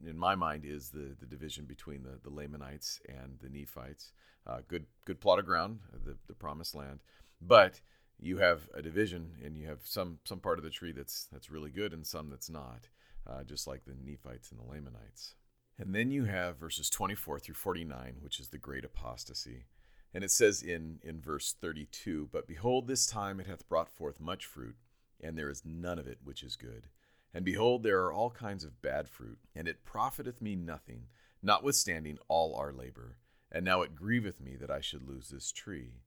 in 0.06 0.18
my 0.18 0.36
mind, 0.36 0.64
is 0.64 0.90
the, 0.90 1.16
the 1.20 1.26
division 1.26 1.66
between 1.66 2.04
the, 2.04 2.20
the 2.24 2.30
Lamanites 2.30 3.00
and 3.10 3.40
the 3.42 3.50
Nephites. 3.50 4.14
Uh, 4.46 4.60
good 4.68 4.86
good 5.06 5.20
plot 5.20 5.40
of 5.40 5.46
ground, 5.46 5.80
the, 6.06 6.16
the 6.28 6.34
promised 6.34 6.76
land. 6.76 7.00
But 7.42 7.82
you 8.20 8.38
have 8.38 8.70
a 8.74 8.82
division, 8.82 9.34
and 9.44 9.58
you 9.58 9.68
have 9.68 9.80
some 9.84 10.20
some 10.26 10.40
part 10.40 10.60
of 10.60 10.64
the 10.64 10.70
tree 10.70 10.92
that's 10.92 11.28
that's 11.32 11.50
really 11.50 11.72
good, 11.72 11.94
and 11.94 12.06
some 12.06 12.30
that's 12.30 12.50
not, 12.50 12.90
uh, 13.28 13.44
just 13.44 13.68
like 13.68 13.86
the 13.86 13.96
Nephites 14.04 14.52
and 14.52 14.60
the 14.60 14.70
Lamanites. 14.70 15.36
And 15.80 15.96
then 15.96 16.12
you 16.12 16.26
have 16.26 16.58
verses 16.58 16.90
24 16.90 17.40
through 17.40 17.56
49, 17.56 18.18
which 18.22 18.40
is 18.40 18.50
the 18.50 18.60
great 18.60 18.86
apostasy. 18.86 19.66
And 20.14 20.24
it 20.24 20.32
says 20.32 20.62
in, 20.62 21.00
in 21.04 21.22
verse 21.22 21.56
32 21.60 22.30
But 22.32 22.48
behold, 22.48 22.88
this 22.88 23.08
time 23.08 23.40
it 23.40 23.48
hath 23.48 23.68
brought 23.68 23.90
forth 23.90 24.20
much 24.20 24.46
fruit, 24.46 24.76
and 25.24 25.38
there 25.38 25.50
is 25.50 25.64
none 25.66 26.00
of 26.00 26.08
it 26.08 26.20
which 26.24 26.44
is 26.44 26.56
good. 26.56 26.88
And 27.34 27.46
behold, 27.46 27.84
there 27.84 28.04
are 28.04 28.14
all 28.14 28.30
kinds 28.30 28.64
of 28.64 28.82
bad 28.82 29.08
fruit, 29.08 29.40
and 29.56 29.68
it 29.68 29.86
profiteth 29.86 30.42
me 30.42 30.56
nothing, 30.56 31.08
notwithstanding 31.42 32.18
all 32.28 32.56
our 32.56 32.74
labor. 32.74 33.18
And 33.52 33.64
now 33.66 33.82
it 33.82 33.96
grieveth 33.96 34.42
me 34.42 34.56
that 34.58 34.72
I 34.72 34.82
should 34.82 35.08
lose 35.08 35.30
this 35.30 35.52
tree. 35.52 36.02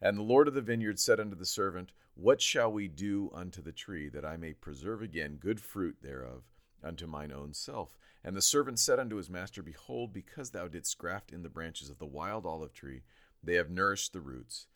And 0.00 0.18
the 0.18 0.22
Lord 0.22 0.48
of 0.48 0.54
the 0.54 0.60
vineyard 0.60 0.98
said 0.98 1.20
unto 1.20 1.36
the 1.36 1.46
servant, 1.46 1.92
What 2.14 2.40
shall 2.40 2.72
we 2.72 2.88
do 2.88 3.30
unto 3.34 3.62
the 3.62 3.72
tree, 3.72 4.08
that 4.08 4.24
I 4.24 4.36
may 4.36 4.52
preserve 4.52 5.02
again 5.02 5.36
good 5.36 5.60
fruit 5.60 5.98
thereof 6.02 6.42
unto 6.82 7.06
mine 7.06 7.32
own 7.32 7.54
self? 7.54 7.96
And 8.24 8.36
the 8.36 8.42
servant 8.42 8.78
said 8.78 8.98
unto 8.98 9.16
his 9.16 9.30
master, 9.30 9.62
Behold, 9.62 10.12
because 10.12 10.50
thou 10.50 10.68
didst 10.68 10.98
graft 10.98 11.32
in 11.32 11.42
the 11.42 11.48
branches 11.48 11.90
of 11.90 11.98
the 11.98 12.06
wild 12.06 12.46
olive 12.46 12.72
tree, 12.72 13.02
they 13.42 13.54
have 13.54 13.70
nourished 13.70 14.12
the 14.12 14.20
roots, 14.20 14.66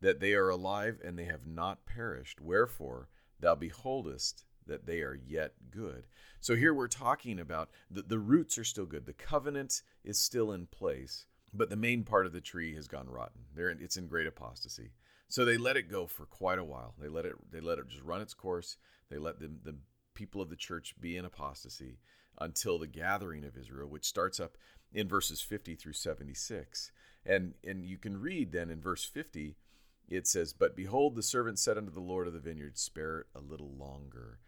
that 0.00 0.20
they 0.20 0.34
are 0.34 0.48
alive 0.48 1.00
and 1.04 1.16
they 1.18 1.24
have 1.24 1.46
not 1.46 1.86
perished. 1.86 2.40
Wherefore 2.40 3.08
thou 3.40 3.54
beholdest 3.54 4.44
that 4.66 4.86
they 4.86 5.00
are 5.00 5.18
yet 5.26 5.54
good. 5.70 6.06
So 6.40 6.56
here 6.56 6.74
we're 6.74 6.88
talking 6.88 7.38
about 7.38 7.70
the, 7.90 8.02
the 8.02 8.18
roots 8.18 8.58
are 8.58 8.64
still 8.64 8.86
good. 8.86 9.06
The 9.06 9.12
covenant 9.12 9.82
is 10.04 10.18
still 10.18 10.52
in 10.52 10.66
place, 10.66 11.26
but 11.54 11.70
the 11.70 11.76
main 11.76 12.04
part 12.04 12.26
of 12.26 12.32
the 12.32 12.40
tree 12.40 12.74
has 12.74 12.88
gone 12.88 13.08
rotten. 13.08 13.42
There 13.54 13.68
it's 13.68 13.96
in 13.96 14.08
great 14.08 14.26
apostasy. 14.26 14.90
So 15.28 15.44
they 15.44 15.56
let 15.56 15.76
it 15.76 15.90
go 15.90 16.06
for 16.06 16.26
quite 16.26 16.58
a 16.58 16.64
while. 16.64 16.94
They 17.00 17.08
let 17.08 17.26
it 17.26 17.34
they 17.50 17.60
let 17.60 17.78
it 17.78 17.88
just 17.88 18.02
run 18.02 18.20
its 18.20 18.34
course. 18.34 18.76
They 19.10 19.18
let 19.18 19.40
the, 19.40 19.50
the 19.62 19.76
people 20.14 20.40
of 20.40 20.50
the 20.50 20.56
church 20.56 20.94
be 21.00 21.16
in 21.16 21.24
apostasy 21.24 21.98
until 22.38 22.78
the 22.78 22.86
gathering 22.86 23.44
of 23.44 23.56
Israel, 23.56 23.88
which 23.88 24.04
starts 24.04 24.38
up 24.38 24.56
in 24.92 25.08
verses 25.08 25.40
50 25.40 25.74
through 25.74 25.94
76. 25.94 26.92
And 27.24 27.54
and 27.64 27.84
you 27.84 27.98
can 27.98 28.20
read 28.20 28.52
then 28.52 28.70
in 28.70 28.80
verse 28.80 29.04
50 29.04 29.56
it 30.08 30.26
says, 30.26 30.52
But 30.52 30.76
behold, 30.76 31.14
the 31.14 31.22
servant 31.22 31.58
said 31.58 31.76
unto 31.76 31.92
the 31.92 32.00
Lord 32.00 32.26
of 32.26 32.32
the 32.32 32.38
vineyard, 32.38 32.78
Spare 32.78 33.20
it 33.20 33.26
a 33.34 33.40
little 33.40 33.70
longer. 33.70 34.38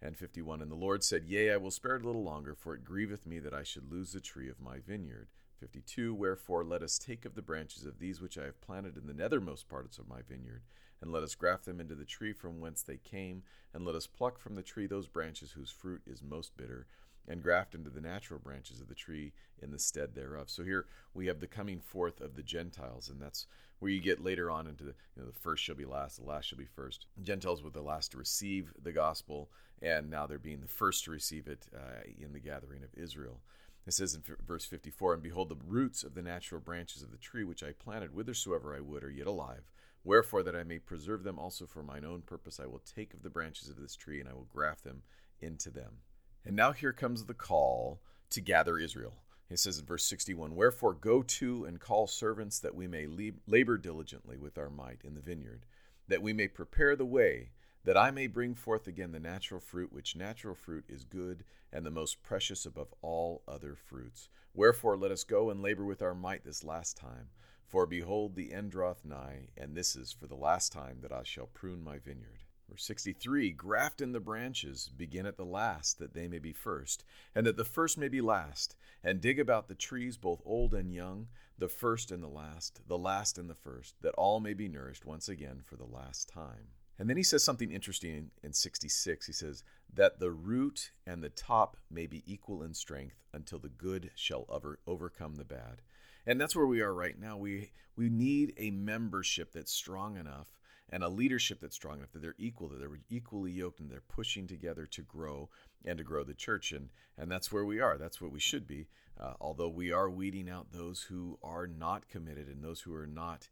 And 0.00 0.16
51, 0.16 0.62
And 0.62 0.70
the 0.70 0.76
Lord 0.76 1.02
said, 1.02 1.24
Yea, 1.24 1.52
I 1.52 1.56
will 1.56 1.72
spare 1.72 1.96
it 1.96 2.02
a 2.02 2.06
little 2.06 2.22
longer, 2.22 2.54
for 2.54 2.74
it 2.74 2.84
grieveth 2.84 3.26
me 3.26 3.40
that 3.40 3.54
I 3.54 3.64
should 3.64 3.90
lose 3.90 4.12
the 4.12 4.20
tree 4.20 4.48
of 4.48 4.60
my 4.60 4.78
vineyard. 4.78 5.28
52, 5.58 6.14
Wherefore 6.14 6.64
let 6.64 6.82
us 6.82 6.98
take 6.98 7.24
of 7.24 7.34
the 7.34 7.42
branches 7.42 7.84
of 7.84 7.98
these 7.98 8.20
which 8.20 8.38
I 8.38 8.44
have 8.44 8.60
planted 8.60 8.96
in 8.96 9.08
the 9.08 9.12
nethermost 9.12 9.68
parts 9.68 9.98
of 9.98 10.08
my 10.08 10.22
vineyard, 10.22 10.62
and 11.00 11.10
let 11.10 11.24
us 11.24 11.34
graft 11.34 11.64
them 11.64 11.80
into 11.80 11.96
the 11.96 12.04
tree 12.04 12.32
from 12.32 12.60
whence 12.60 12.82
they 12.82 12.96
came, 12.96 13.42
and 13.74 13.84
let 13.84 13.96
us 13.96 14.06
pluck 14.06 14.38
from 14.38 14.54
the 14.54 14.62
tree 14.62 14.86
those 14.86 15.08
branches 15.08 15.52
whose 15.52 15.70
fruit 15.70 16.02
is 16.06 16.22
most 16.22 16.56
bitter, 16.56 16.86
and 17.28 17.42
graft 17.42 17.74
into 17.74 17.90
the 17.90 18.00
natural 18.00 18.40
branches 18.40 18.80
of 18.80 18.88
the 18.88 18.94
tree 18.94 19.32
in 19.62 19.70
the 19.70 19.78
stead 19.78 20.14
thereof. 20.14 20.48
So 20.48 20.64
here 20.64 20.86
we 21.14 21.26
have 21.26 21.40
the 21.40 21.46
coming 21.46 21.80
forth 21.80 22.20
of 22.20 22.34
the 22.34 22.42
Gentiles, 22.42 23.08
and 23.08 23.20
that's 23.20 23.46
where 23.78 23.90
you 23.90 24.00
get 24.00 24.24
later 24.24 24.50
on 24.50 24.66
into 24.66 24.84
the, 24.84 24.94
you 25.14 25.22
know, 25.22 25.26
the 25.26 25.38
first 25.38 25.62
shall 25.62 25.76
be 25.76 25.84
last, 25.84 26.18
the 26.18 26.26
last 26.26 26.46
shall 26.46 26.58
be 26.58 26.64
first. 26.64 27.06
Gentiles 27.22 27.62
were 27.62 27.70
the 27.70 27.82
last 27.82 28.12
to 28.12 28.18
receive 28.18 28.72
the 28.82 28.92
gospel, 28.92 29.50
and 29.80 30.10
now 30.10 30.26
they're 30.26 30.38
being 30.38 30.60
the 30.60 30.66
first 30.66 31.04
to 31.04 31.10
receive 31.10 31.46
it 31.46 31.66
uh, 31.74 32.02
in 32.18 32.32
the 32.32 32.40
gathering 32.40 32.82
of 32.82 33.00
Israel. 33.00 33.40
It 33.86 33.94
says 33.94 34.14
in 34.14 34.22
verse 34.46 34.66
54 34.66 35.14
And 35.14 35.22
behold, 35.22 35.48
the 35.48 35.56
roots 35.66 36.02
of 36.02 36.14
the 36.14 36.22
natural 36.22 36.60
branches 36.60 37.02
of 37.02 37.10
the 37.10 37.16
tree 37.16 37.44
which 37.44 37.62
I 37.62 37.72
planted, 37.72 38.10
whithersoever 38.10 38.74
I 38.74 38.80
would, 38.80 39.04
are 39.04 39.10
yet 39.10 39.26
alive. 39.26 39.70
Wherefore, 40.04 40.42
that 40.42 40.56
I 40.56 40.62
may 40.62 40.78
preserve 40.78 41.24
them 41.24 41.38
also 41.38 41.66
for 41.66 41.82
mine 41.82 42.04
own 42.04 42.22
purpose, 42.22 42.60
I 42.60 42.66
will 42.66 42.80
take 42.80 43.14
of 43.14 43.22
the 43.22 43.30
branches 43.30 43.68
of 43.68 43.80
this 43.80 43.96
tree, 43.96 44.20
and 44.20 44.28
I 44.28 44.34
will 44.34 44.46
graft 44.52 44.84
them 44.84 45.02
into 45.40 45.70
them. 45.70 45.98
And 46.44 46.56
now 46.56 46.72
here 46.72 46.92
comes 46.92 47.24
the 47.24 47.34
call 47.34 48.00
to 48.30 48.40
gather 48.40 48.78
Israel. 48.78 49.14
It 49.50 49.58
says 49.58 49.78
in 49.78 49.86
verse 49.86 50.04
61 50.04 50.54
Wherefore 50.54 50.94
go 50.94 51.22
to 51.22 51.64
and 51.64 51.80
call 51.80 52.06
servants 52.06 52.58
that 52.60 52.74
we 52.74 52.86
may 52.86 53.06
labor 53.46 53.78
diligently 53.78 54.36
with 54.36 54.58
our 54.58 54.70
might 54.70 55.00
in 55.04 55.14
the 55.14 55.20
vineyard, 55.20 55.64
that 56.06 56.22
we 56.22 56.32
may 56.32 56.48
prepare 56.48 56.96
the 56.96 57.06
way, 57.06 57.50
that 57.84 57.96
I 57.96 58.10
may 58.10 58.26
bring 58.26 58.54
forth 58.54 58.86
again 58.86 59.12
the 59.12 59.20
natural 59.20 59.60
fruit, 59.60 59.92
which 59.92 60.16
natural 60.16 60.54
fruit 60.54 60.84
is 60.88 61.04
good 61.04 61.44
and 61.72 61.86
the 61.86 61.90
most 61.90 62.22
precious 62.22 62.66
above 62.66 62.92
all 63.00 63.42
other 63.48 63.74
fruits. 63.74 64.28
Wherefore 64.52 64.96
let 64.96 65.10
us 65.10 65.24
go 65.24 65.48
and 65.50 65.62
labor 65.62 65.84
with 65.84 66.02
our 66.02 66.14
might 66.14 66.44
this 66.44 66.64
last 66.64 66.96
time. 66.96 67.28
For 67.66 67.86
behold, 67.86 68.34
the 68.34 68.52
end 68.52 68.72
draweth 68.72 69.04
nigh, 69.04 69.48
and 69.56 69.74
this 69.74 69.94
is 69.94 70.12
for 70.12 70.26
the 70.26 70.34
last 70.34 70.72
time 70.72 71.00
that 71.02 71.12
I 71.12 71.22
shall 71.22 71.46
prune 71.46 71.84
my 71.84 71.98
vineyard. 71.98 72.44
Verse 72.68 72.84
63 72.84 73.52
Graft 73.52 74.00
in 74.00 74.12
the 74.12 74.20
branches, 74.20 74.90
begin 74.96 75.26
at 75.26 75.36
the 75.36 75.44
last, 75.44 75.98
that 75.98 76.14
they 76.14 76.28
may 76.28 76.38
be 76.38 76.52
first, 76.52 77.04
and 77.34 77.46
that 77.46 77.56
the 77.56 77.64
first 77.64 77.96
may 77.96 78.08
be 78.08 78.20
last, 78.20 78.76
and 79.02 79.20
dig 79.20 79.40
about 79.40 79.68
the 79.68 79.74
trees, 79.74 80.16
both 80.16 80.42
old 80.44 80.74
and 80.74 80.92
young, 80.92 81.28
the 81.56 81.68
first 81.68 82.10
and 82.10 82.22
the 82.22 82.28
last, 82.28 82.80
the 82.86 82.98
last 82.98 83.38
and 83.38 83.48
the 83.48 83.54
first, 83.54 83.94
that 84.02 84.14
all 84.14 84.40
may 84.40 84.54
be 84.54 84.68
nourished 84.68 85.06
once 85.06 85.28
again 85.28 85.62
for 85.64 85.76
the 85.76 85.84
last 85.84 86.28
time. 86.28 86.68
And 86.98 87.08
then 87.08 87.16
he 87.16 87.22
says 87.22 87.44
something 87.44 87.70
interesting 87.70 88.14
in, 88.14 88.30
in 88.42 88.52
66. 88.52 89.26
He 89.26 89.32
says, 89.32 89.62
That 89.92 90.18
the 90.18 90.30
root 90.30 90.90
and 91.06 91.22
the 91.22 91.28
top 91.28 91.76
may 91.90 92.06
be 92.06 92.24
equal 92.26 92.62
in 92.62 92.74
strength 92.74 93.22
until 93.32 93.58
the 93.58 93.68
good 93.68 94.10
shall 94.14 94.46
over, 94.48 94.80
overcome 94.86 95.36
the 95.36 95.44
bad. 95.44 95.82
And 96.26 96.40
that's 96.40 96.56
where 96.56 96.66
we 96.66 96.80
are 96.80 96.92
right 96.92 97.18
now. 97.18 97.36
We, 97.36 97.70
we 97.96 98.10
need 98.10 98.52
a 98.58 98.70
membership 98.70 99.52
that's 99.52 99.72
strong 99.72 100.16
enough 100.16 100.48
and 100.90 101.02
a 101.02 101.08
leadership 101.08 101.60
that's 101.60 101.76
strong 101.76 101.98
enough 101.98 102.12
that 102.12 102.22
they're 102.22 102.34
equal, 102.38 102.68
that 102.68 102.78
they're 102.78 103.00
equally 103.10 103.50
yoked 103.50 103.80
and 103.80 103.90
they're 103.90 104.02
pushing 104.08 104.46
together 104.46 104.86
to 104.86 105.02
grow 105.02 105.48
and 105.84 105.98
to 105.98 106.04
grow 106.04 106.24
the 106.24 106.34
church. 106.34 106.72
And, 106.72 106.88
and 107.16 107.30
that's 107.30 107.52
where 107.52 107.64
we 107.64 107.80
are. 107.80 107.98
That's 107.98 108.20
what 108.20 108.32
we 108.32 108.40
should 108.40 108.66
be. 108.66 108.86
Uh, 109.20 109.34
although 109.40 109.68
we 109.68 109.92
are 109.92 110.08
weeding 110.08 110.48
out 110.48 110.72
those 110.72 111.02
who 111.02 111.38
are 111.42 111.66
not 111.66 112.08
committed 112.08 112.48
and 112.48 112.62
those 112.62 112.82
who 112.82 112.94
are 112.94 113.06
not 113.06 113.48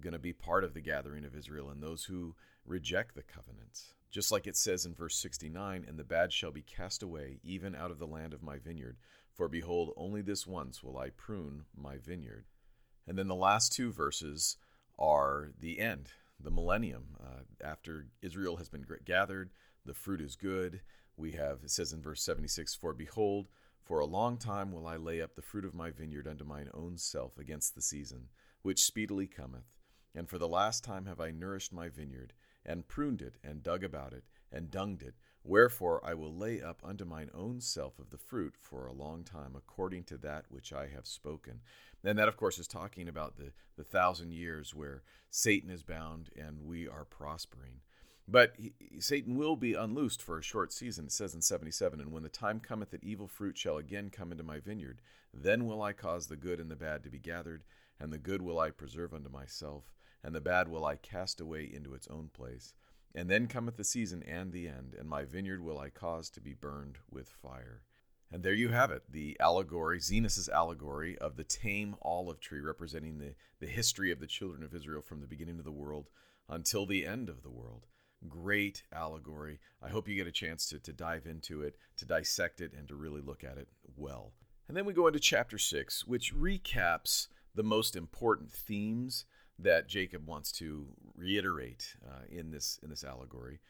going 0.00 0.12
to 0.12 0.18
be 0.18 0.32
part 0.32 0.64
of 0.64 0.74
the 0.74 0.80
gathering 0.80 1.24
of 1.24 1.36
Israel 1.36 1.70
and 1.70 1.82
those 1.82 2.04
who 2.04 2.34
reject 2.66 3.14
the 3.14 3.22
covenants. 3.22 3.94
Just 4.10 4.30
like 4.30 4.46
it 4.46 4.56
says 4.56 4.84
in 4.84 4.94
verse 4.94 5.16
69 5.16 5.84
And 5.88 5.98
the 5.98 6.04
bad 6.04 6.32
shall 6.32 6.52
be 6.52 6.62
cast 6.62 7.02
away, 7.02 7.38
even 7.42 7.74
out 7.74 7.90
of 7.90 7.98
the 7.98 8.06
land 8.06 8.34
of 8.34 8.42
my 8.42 8.58
vineyard. 8.58 8.96
For 9.32 9.48
behold, 9.48 9.92
only 9.96 10.20
this 10.20 10.46
once 10.46 10.82
will 10.82 10.98
I 10.98 11.10
prune 11.10 11.64
my 11.76 11.96
vineyard. 11.96 12.44
And 13.06 13.18
then 13.18 13.28
the 13.28 13.34
last 13.34 13.72
two 13.72 13.92
verses 13.92 14.56
are 14.98 15.50
the 15.58 15.80
end 15.80 16.10
the 16.40 16.50
millennium. 16.50 17.16
Uh, 17.22 17.42
after 17.64 18.06
Israel 18.22 18.56
has 18.56 18.68
been 18.68 18.84
gathered, 19.04 19.50
the 19.84 19.94
fruit 19.94 20.20
is 20.20 20.36
good. 20.36 20.80
We 21.16 21.32
have, 21.32 21.60
it 21.62 21.70
says 21.70 21.92
in 21.92 22.02
verse 22.02 22.22
76, 22.22 22.74
For 22.74 22.92
behold, 22.92 23.48
for 23.84 24.00
a 24.00 24.06
long 24.06 24.38
time 24.38 24.72
will 24.72 24.86
I 24.86 24.96
lay 24.96 25.20
up 25.20 25.34
the 25.34 25.42
fruit 25.42 25.64
of 25.64 25.74
my 25.74 25.90
vineyard 25.90 26.26
unto 26.26 26.44
mine 26.44 26.70
own 26.72 26.96
self 26.96 27.38
against 27.38 27.74
the 27.74 27.82
season, 27.82 28.28
which 28.62 28.82
speedily 28.82 29.26
cometh. 29.26 29.74
And 30.14 30.28
for 30.28 30.38
the 30.38 30.48
last 30.48 30.84
time 30.84 31.06
have 31.06 31.20
I 31.20 31.30
nourished 31.30 31.72
my 31.72 31.88
vineyard, 31.88 32.32
and 32.64 32.88
pruned 32.88 33.20
it, 33.20 33.36
and 33.44 33.62
dug 33.62 33.84
about 33.84 34.12
it, 34.12 34.24
and 34.50 34.70
dunged 34.70 35.02
it. 35.02 35.14
Wherefore 35.42 36.00
I 36.02 36.14
will 36.14 36.34
lay 36.34 36.62
up 36.62 36.80
unto 36.82 37.04
mine 37.04 37.30
own 37.34 37.60
self 37.60 37.98
of 37.98 38.08
the 38.08 38.16
fruit 38.16 38.54
for 38.58 38.86
a 38.86 38.92
long 38.92 39.24
time, 39.24 39.54
according 39.54 40.04
to 40.04 40.16
that 40.18 40.46
which 40.48 40.72
I 40.72 40.88
have 40.88 41.06
spoken. 41.06 41.60
And 42.04 42.18
that, 42.18 42.28
of 42.28 42.36
course, 42.36 42.58
is 42.58 42.68
talking 42.68 43.08
about 43.08 43.36
the, 43.36 43.52
the 43.76 43.84
thousand 43.84 44.32
years 44.32 44.74
where 44.74 45.02
Satan 45.30 45.70
is 45.70 45.82
bound 45.82 46.30
and 46.36 46.66
we 46.66 46.86
are 46.86 47.04
prospering. 47.04 47.80
But 48.26 48.54
he, 48.56 48.72
Satan 49.00 49.36
will 49.36 49.56
be 49.56 49.74
unloosed 49.74 50.22
for 50.22 50.38
a 50.38 50.42
short 50.42 50.72
season, 50.72 51.06
it 51.06 51.12
says 51.12 51.34
in 51.34 51.42
77. 51.42 52.00
And 52.00 52.12
when 52.12 52.22
the 52.22 52.28
time 52.28 52.60
cometh 52.60 52.90
that 52.90 53.04
evil 53.04 53.26
fruit 53.26 53.58
shall 53.58 53.76
again 53.76 54.10
come 54.10 54.32
into 54.32 54.44
my 54.44 54.58
vineyard, 54.60 55.00
then 55.32 55.66
will 55.66 55.82
I 55.82 55.92
cause 55.92 56.26
the 56.26 56.36
good 56.36 56.60
and 56.60 56.70
the 56.70 56.76
bad 56.76 57.02
to 57.04 57.10
be 57.10 57.18
gathered, 57.18 57.64
and 58.00 58.12
the 58.12 58.18
good 58.18 58.42
will 58.42 58.58
I 58.58 58.70
preserve 58.70 59.12
unto 59.12 59.28
myself, 59.28 59.92
and 60.22 60.34
the 60.34 60.40
bad 60.40 60.68
will 60.68 60.84
I 60.84 60.96
cast 60.96 61.40
away 61.40 61.70
into 61.70 61.94
its 61.94 62.08
own 62.08 62.30
place. 62.32 62.74
And 63.14 63.30
then 63.30 63.46
cometh 63.46 63.76
the 63.76 63.84
season 63.84 64.22
and 64.24 64.52
the 64.52 64.68
end, 64.68 64.94
and 64.98 65.08
my 65.08 65.24
vineyard 65.24 65.60
will 65.60 65.78
I 65.78 65.90
cause 65.90 66.30
to 66.30 66.40
be 66.40 66.54
burned 66.54 66.98
with 67.10 67.28
fire. 67.28 67.82
And 68.32 68.42
there 68.42 68.54
you 68.54 68.70
have 68.70 68.90
it, 68.90 69.02
the 69.10 69.36
allegory, 69.38 70.00
Zenos's 70.00 70.48
allegory 70.48 71.16
of 71.18 71.36
the 71.36 71.44
tame 71.44 71.94
olive 72.02 72.40
tree, 72.40 72.60
representing 72.60 73.18
the, 73.18 73.34
the 73.60 73.66
history 73.66 74.10
of 74.10 74.18
the 74.18 74.26
children 74.26 74.64
of 74.64 74.74
Israel 74.74 75.02
from 75.02 75.20
the 75.20 75.26
beginning 75.26 75.58
of 75.58 75.64
the 75.64 75.70
world 75.70 76.08
until 76.48 76.84
the 76.84 77.06
end 77.06 77.28
of 77.28 77.42
the 77.42 77.50
world. 77.50 77.86
Great 78.28 78.82
allegory. 78.92 79.60
I 79.82 79.88
hope 79.88 80.08
you 80.08 80.16
get 80.16 80.26
a 80.26 80.32
chance 80.32 80.66
to, 80.68 80.78
to 80.80 80.92
dive 80.92 81.26
into 81.26 81.62
it, 81.62 81.76
to 81.98 82.06
dissect 82.06 82.60
it, 82.60 82.72
and 82.76 82.88
to 82.88 82.96
really 82.96 83.20
look 83.20 83.44
at 83.44 83.58
it 83.58 83.68
well. 83.96 84.32
And 84.66 84.76
then 84.76 84.86
we 84.86 84.94
go 84.94 85.06
into 85.06 85.20
chapter 85.20 85.58
6, 85.58 86.06
which 86.06 86.34
recaps 86.34 87.28
the 87.54 87.62
most 87.62 87.94
important 87.94 88.50
themes 88.50 89.26
that 89.58 89.88
Jacob 89.88 90.26
wants 90.26 90.50
to 90.52 90.88
reiterate 91.14 91.96
uh, 92.04 92.22
in 92.28 92.50
this 92.50 92.80
in 92.82 92.90
this 92.90 93.04
allegory. 93.04 93.60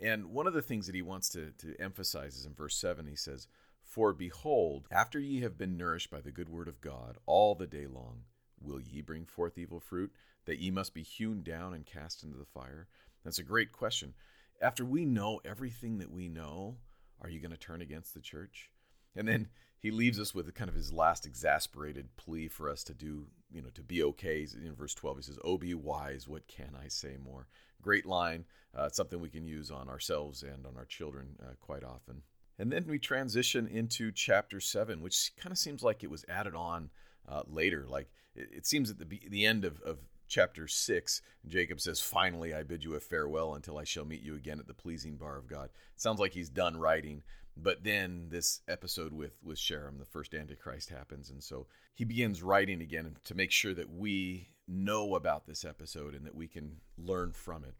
And 0.00 0.26
one 0.26 0.46
of 0.46 0.54
the 0.54 0.62
things 0.62 0.86
that 0.86 0.94
he 0.94 1.02
wants 1.02 1.28
to, 1.30 1.52
to 1.58 1.74
emphasize 1.78 2.34
is 2.36 2.46
in 2.46 2.54
verse 2.54 2.76
7, 2.76 3.06
he 3.06 3.14
says, 3.14 3.46
For 3.94 4.12
behold, 4.12 4.88
after 4.90 5.20
ye 5.20 5.42
have 5.42 5.56
been 5.56 5.76
nourished 5.76 6.10
by 6.10 6.20
the 6.20 6.32
good 6.32 6.48
word 6.48 6.66
of 6.66 6.80
God 6.80 7.16
all 7.26 7.54
the 7.54 7.68
day 7.68 7.86
long, 7.86 8.22
will 8.60 8.80
ye 8.80 9.02
bring 9.02 9.24
forth 9.24 9.56
evil 9.56 9.78
fruit, 9.78 10.12
that 10.46 10.58
ye 10.58 10.72
must 10.72 10.94
be 10.94 11.04
hewn 11.04 11.44
down 11.44 11.72
and 11.72 11.86
cast 11.86 12.24
into 12.24 12.36
the 12.36 12.44
fire? 12.44 12.88
That's 13.22 13.38
a 13.38 13.44
great 13.44 13.70
question. 13.70 14.14
After 14.60 14.84
we 14.84 15.04
know 15.04 15.40
everything 15.44 15.98
that 15.98 16.10
we 16.10 16.28
know, 16.28 16.78
are 17.20 17.28
you 17.28 17.38
going 17.38 17.52
to 17.52 17.56
turn 17.56 17.80
against 17.82 18.14
the 18.14 18.20
church? 18.20 18.68
And 19.14 19.28
then 19.28 19.46
he 19.78 19.92
leaves 19.92 20.18
us 20.18 20.34
with 20.34 20.52
kind 20.56 20.68
of 20.68 20.74
his 20.74 20.92
last 20.92 21.24
exasperated 21.24 22.16
plea 22.16 22.48
for 22.48 22.68
us 22.68 22.82
to 22.84 22.94
do, 22.94 23.28
you 23.52 23.62
know, 23.62 23.70
to 23.74 23.82
be 23.84 24.02
okay. 24.02 24.44
In 24.60 24.74
verse 24.74 24.94
12, 24.94 25.18
he 25.18 25.22
says, 25.22 25.38
Oh, 25.44 25.56
be 25.56 25.72
wise, 25.72 26.26
what 26.26 26.48
can 26.48 26.76
I 26.76 26.88
say 26.88 27.16
more? 27.24 27.46
Great 27.80 28.06
line. 28.06 28.46
Uh, 28.76 28.88
something 28.88 29.20
we 29.20 29.30
can 29.30 29.46
use 29.46 29.70
on 29.70 29.88
ourselves 29.88 30.42
and 30.42 30.66
on 30.66 30.76
our 30.76 30.84
children 30.84 31.36
uh, 31.40 31.52
quite 31.60 31.84
often. 31.84 32.22
And 32.58 32.70
then 32.70 32.84
we 32.88 32.98
transition 32.98 33.66
into 33.66 34.12
chapter 34.12 34.60
7, 34.60 35.00
which 35.00 35.32
kind 35.36 35.52
of 35.52 35.58
seems 35.58 35.82
like 35.82 36.04
it 36.04 36.10
was 36.10 36.24
added 36.28 36.54
on 36.54 36.90
uh, 37.28 37.42
later. 37.46 37.86
Like 37.88 38.08
it, 38.34 38.48
it, 38.52 38.66
seems 38.66 38.90
at 38.90 38.98
the, 38.98 39.20
the 39.28 39.44
end 39.44 39.64
of, 39.64 39.80
of 39.80 39.98
chapter 40.28 40.68
6, 40.68 41.22
Jacob 41.46 41.80
says, 41.80 42.00
Finally, 42.00 42.54
I 42.54 42.62
bid 42.62 42.84
you 42.84 42.94
a 42.94 43.00
farewell 43.00 43.54
until 43.54 43.78
I 43.78 43.84
shall 43.84 44.04
meet 44.04 44.22
you 44.22 44.36
again 44.36 44.60
at 44.60 44.66
the 44.66 44.74
pleasing 44.74 45.16
bar 45.16 45.36
of 45.36 45.48
God. 45.48 45.70
It 45.94 46.00
sounds 46.00 46.20
like 46.20 46.32
he's 46.32 46.50
done 46.50 46.76
writing. 46.76 47.22
But 47.56 47.84
then 47.84 48.26
this 48.30 48.62
episode 48.66 49.12
with 49.12 49.38
with 49.42 49.58
Sherem, 49.58 49.98
the 49.98 50.04
first 50.04 50.34
Antichrist, 50.34 50.90
happens, 50.90 51.30
and 51.30 51.40
so 51.40 51.68
he 51.94 52.04
begins 52.04 52.42
writing 52.42 52.82
again 52.82 53.16
to 53.24 53.34
make 53.34 53.52
sure 53.52 53.74
that 53.74 53.90
we 53.90 54.48
know 54.66 55.14
about 55.14 55.46
this 55.46 55.64
episode 55.64 56.14
and 56.14 56.26
that 56.26 56.34
we 56.34 56.48
can 56.48 56.78
learn 56.98 57.32
from 57.32 57.64
it. 57.64 57.74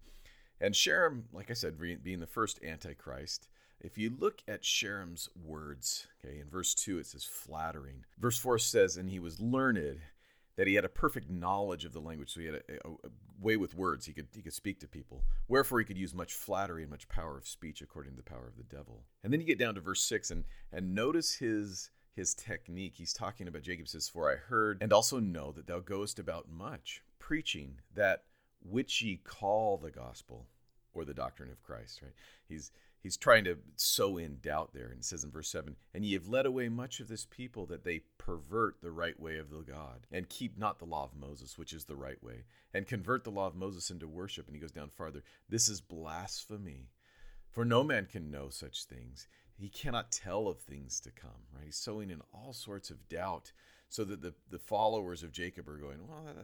And 0.61 0.75
Sherem, 0.75 1.25
like 1.33 1.51
I 1.51 1.55
said, 1.55 1.79
being 2.03 2.21
the 2.21 2.27
first 2.27 2.63
Antichrist, 2.63 3.49
if 3.81 3.99
you 3.99 4.11
look 4.19 4.43
at 4.49 4.65
Sherem's 4.65 5.29
words, 5.35 6.07
okay, 6.25 6.39
in 6.39 6.49
verse 6.49 6.75
2 6.75 6.99
it 6.99 7.07
says 7.07 7.25
flattering. 7.25 8.05
Verse 8.19 8.39
4 8.39 8.59
says, 8.59 8.97
and 8.97 9.11
he 9.11 9.19
was 9.19 9.41
learned 9.41 10.01
that 10.57 10.67
he 10.67 10.75
had 10.75 10.85
a 10.85 10.89
perfect 10.89 11.31
knowledge 11.31 11.85
of 11.85 11.93
the 11.93 12.01
language, 12.01 12.33
so 12.33 12.41
he 12.41 12.47
had 12.47 12.55
a, 12.57 12.87
a, 12.87 12.91
a, 12.91 13.11
way 13.41 13.57
with 13.57 13.75
words. 13.75 14.07
He 14.07 14.13
could 14.13 14.29
he 14.33 14.43
could 14.43 14.53
speak 14.53 14.79
to 14.81 14.89
people. 14.89 15.25
Wherefore 15.49 15.79
he 15.81 15.85
could 15.85 15.99
use 15.99 16.15
much 16.15 16.33
flattery 16.33 16.83
and 16.83 16.91
much 16.91 17.09
power 17.09 17.37
of 17.37 17.47
speech, 17.47 17.83
according 17.83 18.13
to 18.13 18.17
the 18.17 18.23
power 18.23 18.47
of 18.47 18.57
the 18.57 18.63
devil. 18.63 19.05
And 19.23 19.33
then 19.33 19.41
you 19.41 19.47
get 19.47 19.59
down 19.59 19.75
to 19.75 19.81
verse 19.81 20.05
six, 20.05 20.31
and 20.31 20.45
and 20.73 20.95
notice 20.95 21.35
his 21.35 21.91
his 22.15 22.35
technique. 22.35 22.95
He's 22.97 23.13
talking 23.13 23.49
about 23.49 23.63
Jacob 23.63 23.89
says, 23.89 24.09
"For 24.09 24.31
I 24.31 24.37
heard 24.37 24.79
and 24.81 24.93
also 24.93 25.19
know 25.19 25.53
that 25.53 25.67
thou 25.67 25.81
goest 25.81 26.19
about 26.19 26.49
much 26.49 27.03
preaching 27.19 27.81
that 27.95 28.25
which 28.61 29.03
ye 29.03 29.17
call 29.17 29.77
the 29.77 29.91
gospel 29.91 30.47
or 30.95 31.05
the 31.05 31.15
doctrine 31.15 31.51
of 31.51 31.63
Christ." 31.63 32.03
Right? 32.03 32.15
He's 32.49 32.71
he's 33.05 33.17
trying 33.17 33.45
to 33.45 33.59
sow 33.77 34.17
in 34.17 34.39
doubt 34.43 34.73
there. 34.73 34.87
And 34.87 34.99
it 34.99 35.05
says 35.05 35.23
in 35.23 35.31
verse 35.31 35.49
7 35.49 35.77
And 35.95 36.05
ye 36.05 36.15
have 36.15 36.27
led 36.27 36.47
away 36.47 36.69
much 36.69 36.99
of 36.99 37.07
this 37.07 37.27
people 37.27 37.67
that 37.67 37.85
they 37.85 38.01
pervert 38.19 38.81
the 38.81 38.91
right 38.91 39.19
way 39.21 39.39
of 39.39 39.51
the 39.51 39.61
God, 39.61 40.07
and 40.11 40.29
keep 40.29 40.59
not 40.59 40.81
the 40.81 40.87
law 40.87 41.05
of 41.05 41.15
Moses, 41.15 41.57
which 41.57 41.73
is 41.73 41.85
the 41.85 41.95
right 41.95 42.21
way, 42.25 42.45
and 42.73 42.89
convert 42.89 43.23
the 43.23 43.31
law 43.31 43.47
of 43.47 43.55
Moses 43.55 43.91
into 43.91 44.09
worship. 44.09 44.47
And 44.47 44.57
he 44.57 44.61
goes 44.61 44.73
down 44.73 44.91
farther. 44.91 45.23
This 45.49 45.69
is 45.69 45.81
blasphemy. 45.81 46.89
For 47.51 47.65
no 47.65 47.85
man 47.85 48.07
can 48.07 48.33
know 48.33 48.49
such 48.49 48.85
things. 48.85 49.29
He 49.57 49.69
cannot 49.69 50.11
tell 50.11 50.49
of 50.49 50.59
things 50.59 50.99
to 51.01 51.13
come, 51.13 51.31
right? 51.55 51.67
He's 51.67 51.77
sowing 51.77 52.11
in 52.11 52.21
all 52.33 52.53
sorts 52.53 52.91
of 52.91 53.09
doubt 53.09 53.53
so 53.95 54.03
that 54.03 54.21
the, 54.21 54.35
the 54.51 54.59
followers 54.59 55.23
of 55.23 55.31
Jacob 55.31 55.69
are 55.69 55.77
going, 55.77 55.99
well, 56.09 56.25
uh, 56.29 56.43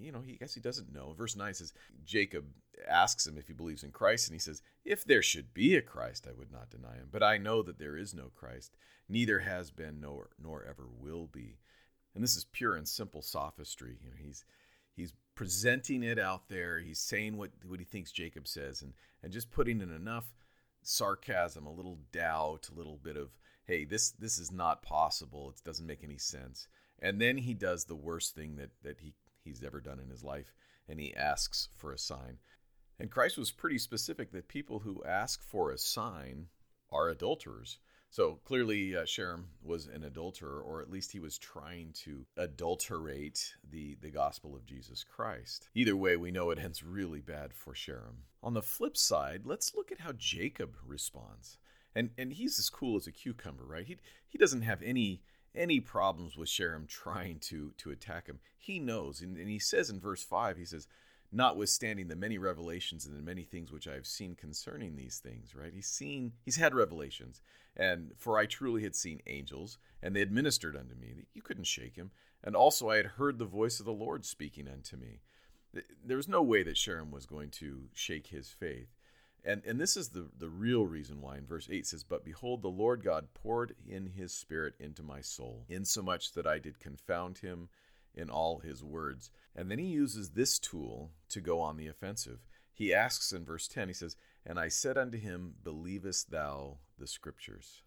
you 0.00 0.10
know, 0.10 0.22
he 0.22 0.32
I 0.32 0.36
guess 0.36 0.54
he 0.54 0.60
doesn't 0.62 0.90
know. 0.90 1.12
Verse 1.12 1.36
9 1.36 1.52
says, 1.52 1.74
Jacob 2.06 2.46
asks 2.88 3.26
him 3.26 3.36
if 3.36 3.46
he 3.46 3.52
believes 3.52 3.82
in 3.82 3.90
Christ, 3.90 4.26
and 4.26 4.34
he 4.34 4.38
says, 4.38 4.62
If 4.86 5.04
there 5.04 5.20
should 5.20 5.52
be 5.52 5.76
a 5.76 5.82
Christ, 5.82 6.26
I 6.26 6.32
would 6.32 6.50
not 6.50 6.70
deny 6.70 6.94
him. 6.94 7.08
But 7.12 7.22
I 7.22 7.36
know 7.36 7.62
that 7.62 7.78
there 7.78 7.98
is 7.98 8.14
no 8.14 8.30
Christ, 8.34 8.78
neither 9.06 9.40
has 9.40 9.70
been 9.70 10.00
nor 10.00 10.30
nor 10.42 10.64
ever 10.64 10.86
will 10.98 11.26
be. 11.26 11.58
And 12.14 12.24
this 12.24 12.36
is 12.36 12.46
pure 12.46 12.74
and 12.74 12.88
simple 12.88 13.20
sophistry. 13.20 13.98
You 14.02 14.08
know, 14.08 14.16
he's 14.18 14.46
he's 14.96 15.12
presenting 15.34 16.02
it 16.02 16.18
out 16.18 16.48
there. 16.48 16.78
He's 16.78 17.00
saying 17.00 17.36
what 17.36 17.50
what 17.66 17.80
he 17.80 17.84
thinks 17.84 18.12
Jacob 18.12 18.48
says, 18.48 18.80
and 18.80 18.94
and 19.22 19.30
just 19.30 19.50
putting 19.50 19.82
in 19.82 19.92
enough 19.92 20.32
sarcasm, 20.80 21.66
a 21.66 21.70
little 21.70 21.98
doubt, 22.12 22.70
a 22.72 22.78
little 22.78 22.96
bit 22.96 23.18
of 23.18 23.28
hey, 23.68 23.84
this 23.84 24.10
this 24.12 24.38
is 24.38 24.50
not 24.50 24.82
possible. 24.82 25.50
It 25.50 25.62
doesn't 25.62 25.86
make 25.86 26.02
any 26.02 26.16
sense. 26.16 26.66
And 27.00 27.20
then 27.20 27.38
he 27.38 27.54
does 27.54 27.84
the 27.84 27.96
worst 27.96 28.34
thing 28.34 28.56
that, 28.56 28.70
that 28.82 29.00
he, 29.00 29.14
he's 29.44 29.62
ever 29.62 29.80
done 29.80 30.00
in 30.00 30.10
his 30.10 30.24
life, 30.24 30.52
and 30.88 30.98
he 30.98 31.14
asks 31.14 31.68
for 31.76 31.92
a 31.92 31.98
sign. 31.98 32.38
And 32.98 33.10
Christ 33.10 33.38
was 33.38 33.52
pretty 33.52 33.78
specific 33.78 34.32
that 34.32 34.48
people 34.48 34.80
who 34.80 35.04
ask 35.04 35.42
for 35.42 35.70
a 35.70 35.78
sign 35.78 36.46
are 36.90 37.08
adulterers. 37.08 37.78
So 38.10 38.40
clearly, 38.44 38.96
uh, 38.96 39.02
Sherem 39.02 39.44
was 39.62 39.86
an 39.86 40.02
adulterer, 40.02 40.60
or 40.60 40.80
at 40.80 40.90
least 40.90 41.12
he 41.12 41.20
was 41.20 41.36
trying 41.36 41.92
to 42.04 42.24
adulterate 42.38 43.54
the, 43.70 43.96
the 44.00 44.10
gospel 44.10 44.56
of 44.56 44.64
Jesus 44.64 45.04
Christ. 45.04 45.68
Either 45.74 45.94
way, 45.94 46.16
we 46.16 46.30
know 46.30 46.50
it 46.50 46.58
ends 46.58 46.82
really 46.82 47.20
bad 47.20 47.52
for 47.52 47.74
Sherem. 47.74 48.24
On 48.42 48.54
the 48.54 48.62
flip 48.62 48.96
side, 48.96 49.42
let's 49.44 49.74
look 49.74 49.92
at 49.92 50.00
how 50.00 50.12
Jacob 50.12 50.76
responds. 50.86 51.58
And, 51.94 52.10
and 52.16 52.32
he's 52.32 52.58
as 52.58 52.70
cool 52.70 52.96
as 52.96 53.06
a 53.06 53.12
cucumber, 53.12 53.64
right? 53.64 53.86
He, 53.86 53.98
he 54.26 54.38
doesn't 54.38 54.62
have 54.62 54.82
any 54.82 55.22
any 55.54 55.80
problems 55.80 56.36
with 56.36 56.48
Sherem 56.48 56.86
trying 56.86 57.38
to 57.40 57.72
to 57.78 57.90
attack 57.90 58.26
him. 58.26 58.40
He 58.56 58.78
knows, 58.78 59.20
and, 59.22 59.36
and 59.36 59.48
he 59.48 59.58
says 59.58 59.90
in 59.90 60.00
verse 60.00 60.22
five, 60.22 60.56
he 60.56 60.64
says, 60.64 60.86
"Notwithstanding 61.32 62.08
the 62.08 62.16
many 62.16 62.38
revelations 62.38 63.06
and 63.06 63.16
the 63.16 63.22
many 63.22 63.42
things 63.42 63.72
which 63.72 63.88
I 63.88 63.94
have 63.94 64.06
seen 64.06 64.34
concerning 64.34 64.96
these 64.96 65.18
things." 65.18 65.54
Right? 65.54 65.72
He's 65.74 65.88
seen, 65.88 66.32
he's 66.44 66.56
had 66.56 66.74
revelations, 66.74 67.40
and 67.76 68.12
for 68.16 68.38
I 68.38 68.46
truly 68.46 68.82
had 68.82 68.94
seen 68.94 69.20
angels, 69.26 69.78
and 70.02 70.14
they 70.14 70.22
administered 70.22 70.76
unto 70.76 70.94
me. 70.94 71.24
You 71.34 71.42
couldn't 71.42 71.64
shake 71.64 71.96
him. 71.96 72.10
And 72.44 72.54
also 72.54 72.88
I 72.90 72.96
had 72.96 73.06
heard 73.06 73.38
the 73.38 73.44
voice 73.44 73.80
of 73.80 73.86
the 73.86 73.92
Lord 73.92 74.24
speaking 74.24 74.68
unto 74.68 74.96
me. 74.96 75.22
There 76.04 76.16
was 76.16 76.28
no 76.28 76.40
way 76.42 76.62
that 76.62 76.76
Sherem 76.76 77.10
was 77.10 77.26
going 77.26 77.50
to 77.50 77.88
shake 77.92 78.28
his 78.28 78.48
faith. 78.50 78.94
And, 79.44 79.62
and 79.64 79.80
this 79.80 79.96
is 79.96 80.10
the, 80.10 80.28
the 80.36 80.48
real 80.48 80.84
reason 80.84 81.20
why 81.20 81.38
in 81.38 81.46
verse 81.46 81.68
8 81.70 81.86
says, 81.86 82.04
But 82.04 82.24
behold, 82.24 82.62
the 82.62 82.68
Lord 82.68 83.02
God 83.02 83.28
poured 83.34 83.74
in 83.86 84.06
his 84.16 84.32
spirit 84.32 84.74
into 84.78 85.02
my 85.02 85.20
soul, 85.20 85.64
insomuch 85.68 86.32
that 86.32 86.46
I 86.46 86.58
did 86.58 86.80
confound 86.80 87.38
him 87.38 87.68
in 88.14 88.30
all 88.30 88.58
his 88.58 88.82
words. 88.82 89.30
And 89.54 89.70
then 89.70 89.78
he 89.78 89.86
uses 89.86 90.30
this 90.30 90.58
tool 90.58 91.12
to 91.30 91.40
go 91.40 91.60
on 91.60 91.76
the 91.76 91.86
offensive. 91.86 92.40
He 92.72 92.92
asks 92.92 93.32
in 93.32 93.44
verse 93.44 93.68
10, 93.68 93.88
he 93.88 93.94
says, 93.94 94.16
And 94.44 94.58
I 94.58 94.68
said 94.68 94.98
unto 94.98 95.18
him, 95.18 95.54
Believest 95.62 96.30
thou 96.30 96.78
the 96.98 97.06
scriptures? 97.06 97.82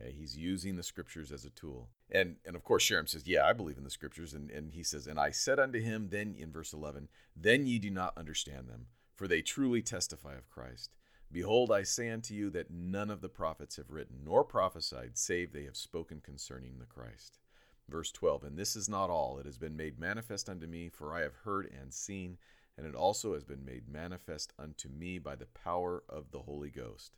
Okay, 0.00 0.12
he's 0.12 0.36
using 0.36 0.76
the 0.76 0.82
scriptures 0.82 1.32
as 1.32 1.44
a 1.44 1.50
tool. 1.50 1.88
And 2.10 2.36
and 2.46 2.54
of 2.54 2.62
course 2.62 2.84
Sherem 2.84 3.08
says, 3.08 3.26
Yeah, 3.26 3.44
I 3.44 3.52
believe 3.52 3.78
in 3.78 3.84
the 3.84 3.90
scriptures. 3.90 4.32
And, 4.32 4.50
and 4.50 4.72
he 4.72 4.82
says, 4.82 5.06
And 5.06 5.18
I 5.18 5.30
said 5.30 5.58
unto 5.58 5.80
him, 5.80 6.08
then 6.10 6.34
in 6.38 6.52
verse 6.52 6.72
11, 6.72 7.08
Then 7.36 7.66
ye 7.66 7.78
do 7.78 7.90
not 7.90 8.16
understand 8.16 8.68
them 8.68 8.86
for 9.18 9.26
they 9.26 9.42
truly 9.42 9.82
testify 9.82 10.36
of 10.36 10.48
Christ. 10.48 10.94
Behold, 11.32 11.72
I 11.72 11.82
say 11.82 12.08
unto 12.08 12.34
you 12.34 12.50
that 12.50 12.70
none 12.70 13.10
of 13.10 13.20
the 13.20 13.28
prophets 13.28 13.74
have 13.74 13.90
written 13.90 14.20
nor 14.24 14.44
prophesied, 14.44 15.18
save 15.18 15.52
they 15.52 15.64
have 15.64 15.76
spoken 15.76 16.20
concerning 16.20 16.78
the 16.78 16.86
Christ. 16.86 17.40
Verse 17.88 18.12
12 18.12 18.44
And 18.44 18.56
this 18.56 18.76
is 18.76 18.88
not 18.88 19.10
all, 19.10 19.38
it 19.38 19.44
has 19.44 19.58
been 19.58 19.76
made 19.76 19.98
manifest 19.98 20.48
unto 20.48 20.68
me, 20.68 20.88
for 20.88 21.12
I 21.12 21.22
have 21.22 21.34
heard 21.34 21.66
and 21.66 21.92
seen, 21.92 22.38
and 22.76 22.86
it 22.86 22.94
also 22.94 23.34
has 23.34 23.42
been 23.42 23.64
made 23.64 23.88
manifest 23.88 24.52
unto 24.56 24.88
me 24.88 25.18
by 25.18 25.34
the 25.34 25.46
power 25.46 26.04
of 26.08 26.30
the 26.30 26.42
Holy 26.42 26.70
Ghost. 26.70 27.16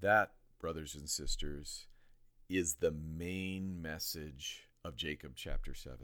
That, 0.00 0.32
brothers 0.58 0.94
and 0.94 1.08
sisters, 1.08 1.86
is 2.48 2.76
the 2.76 2.92
main 2.92 3.82
message 3.82 4.70
of 4.82 4.96
Jacob 4.96 5.32
chapter 5.36 5.74
7 5.74 5.98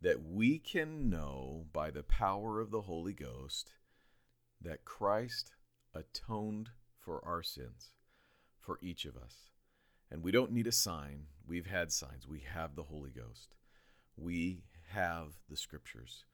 that 0.00 0.22
we 0.22 0.58
can 0.58 1.08
know 1.10 1.66
by 1.72 1.90
the 1.90 2.02
power 2.04 2.60
of 2.60 2.70
the 2.70 2.82
Holy 2.82 3.14
Ghost 3.14 3.72
that 4.60 4.84
Christ 4.84 5.52
atoned 5.94 6.70
for 6.98 7.24
our 7.24 7.42
sins, 7.42 7.90
for 8.60 8.78
each 8.82 9.04
of 9.04 9.16
us. 9.16 9.50
And 10.10 10.22
we 10.22 10.32
don't 10.32 10.52
need 10.52 10.66
a 10.66 10.72
sign. 10.72 11.26
We've 11.46 11.66
had 11.66 11.92
signs. 11.92 12.26
We 12.26 12.42
have 12.52 12.74
the 12.74 12.84
Holy 12.84 13.10
Ghost. 13.10 13.54
We 14.16 14.62
have 14.90 15.38
the 15.48 15.56
scriptures. 15.56 16.24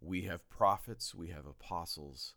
We 0.00 0.22
have 0.22 0.48
prophets. 0.48 1.14
We 1.14 1.28
have 1.28 1.46
apostles. 1.46 2.34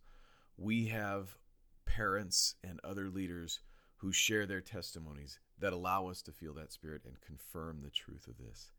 We 0.58 0.88
have 0.88 1.38
parents 1.86 2.56
and 2.64 2.80
other 2.84 3.10
leaders 3.10 3.62
who 3.98 4.12
share 4.12 4.46
their 4.46 4.62
testimonies 4.62 5.40
that 5.60 5.74
allow 5.74 6.08
us 6.08 6.22
to 6.22 6.32
feel 6.32 6.54
that 6.54 6.72
spirit 6.72 7.02
and 7.06 7.20
confirm 7.22 7.82
the 7.82 7.90
truth 7.90 8.28
of 8.28 8.38
this. 8.38 8.72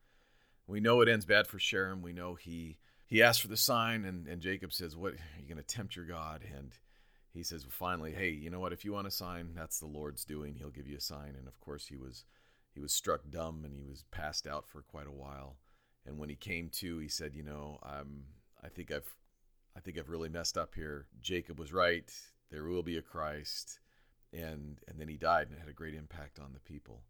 We 0.66 0.80
know 0.80 1.00
it 1.00 1.08
ends 1.08 1.26
bad 1.26 1.46
for 1.46 1.58
Sherem. 1.58 2.00
We 2.00 2.12
know 2.12 2.34
he 2.34 2.78
he 3.10 3.22
asks 3.22 3.42
for 3.42 3.48
the 3.48 3.56
sign, 3.56 4.06
and, 4.06 4.26
and 4.26 4.40
Jacob 4.40 4.72
says, 4.72 4.96
What 4.96 5.12
are 5.12 5.38
you 5.38 5.46
going 5.46 5.62
to 5.62 5.62
tempt 5.62 5.96
your 5.96 6.06
God? 6.06 6.42
And 6.56 6.72
he 7.32 7.42
says, 7.42 7.64
well, 7.64 7.72
finally, 7.72 8.12
hey, 8.12 8.30
you 8.30 8.50
know 8.50 8.58
what? 8.58 8.72
If 8.72 8.84
you 8.84 8.92
want 8.92 9.06
a 9.06 9.10
sign, 9.10 9.50
that's 9.54 9.78
the 9.78 9.86
Lord's 9.86 10.24
doing. 10.24 10.54
He'll 10.54 10.70
give 10.70 10.88
you 10.88 10.96
a 10.96 11.00
sign. 11.00 11.34
And 11.38 11.46
of 11.46 11.60
course, 11.60 11.86
he 11.86 11.96
was 11.96 12.24
he 12.72 12.80
was 12.80 12.92
struck 12.92 13.22
dumb 13.28 13.64
and 13.64 13.74
he 13.74 13.84
was 13.84 14.04
passed 14.10 14.46
out 14.46 14.68
for 14.68 14.82
quite 14.82 15.06
a 15.06 15.12
while. 15.12 15.56
And 16.06 16.18
when 16.18 16.28
he 16.28 16.36
came 16.36 16.70
to, 16.74 16.98
he 16.98 17.08
said, 17.08 17.34
you 17.34 17.42
know, 17.42 17.78
I'm 17.82 18.24
I 18.62 18.68
think 18.68 18.90
I've 18.90 19.16
I 19.76 19.80
think 19.80 19.98
I've 19.98 20.08
really 20.08 20.28
messed 20.28 20.58
up 20.58 20.74
here. 20.74 21.06
Jacob 21.20 21.58
was 21.58 21.72
right. 21.72 22.10
There 22.50 22.64
will 22.64 22.82
be 22.82 22.96
a 22.96 23.02
Christ. 23.02 23.78
And, 24.32 24.78
and 24.86 24.98
then 24.98 25.08
he 25.08 25.16
died 25.16 25.48
and 25.48 25.56
it 25.56 25.60
had 25.60 25.68
a 25.68 25.72
great 25.72 25.94
impact 25.94 26.38
on 26.38 26.52
the 26.52 26.60
people. 26.60 27.02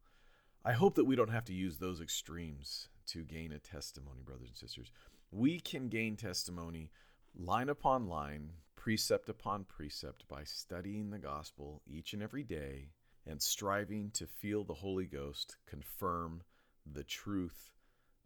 I 0.64 0.72
hope 0.72 0.94
that 0.94 1.04
we 1.04 1.16
don't 1.16 1.30
have 1.30 1.44
to 1.46 1.54
use 1.54 1.76
those 1.78 2.00
extremes 2.00 2.88
to 3.08 3.24
gain 3.24 3.52
a 3.52 3.58
testimony, 3.58 4.22
brothers 4.24 4.48
and 4.48 4.56
sisters. 4.56 4.90
We 5.30 5.60
can 5.60 5.88
gain 5.88 6.16
testimony 6.16 6.90
line 7.36 7.68
upon 7.68 8.08
line, 8.08 8.50
precept 8.74 9.28
upon 9.28 9.64
precept, 9.64 10.26
by 10.28 10.42
studying 10.44 11.10
the 11.10 11.18
gospel 11.18 11.82
each 11.86 12.12
and 12.12 12.22
every 12.22 12.42
day 12.42 12.88
and 13.26 13.40
striving 13.40 14.10
to 14.12 14.26
feel 14.26 14.64
the 14.64 14.74
Holy 14.74 15.06
Ghost 15.06 15.56
confirm 15.66 16.42
the 16.90 17.04
truth 17.04 17.70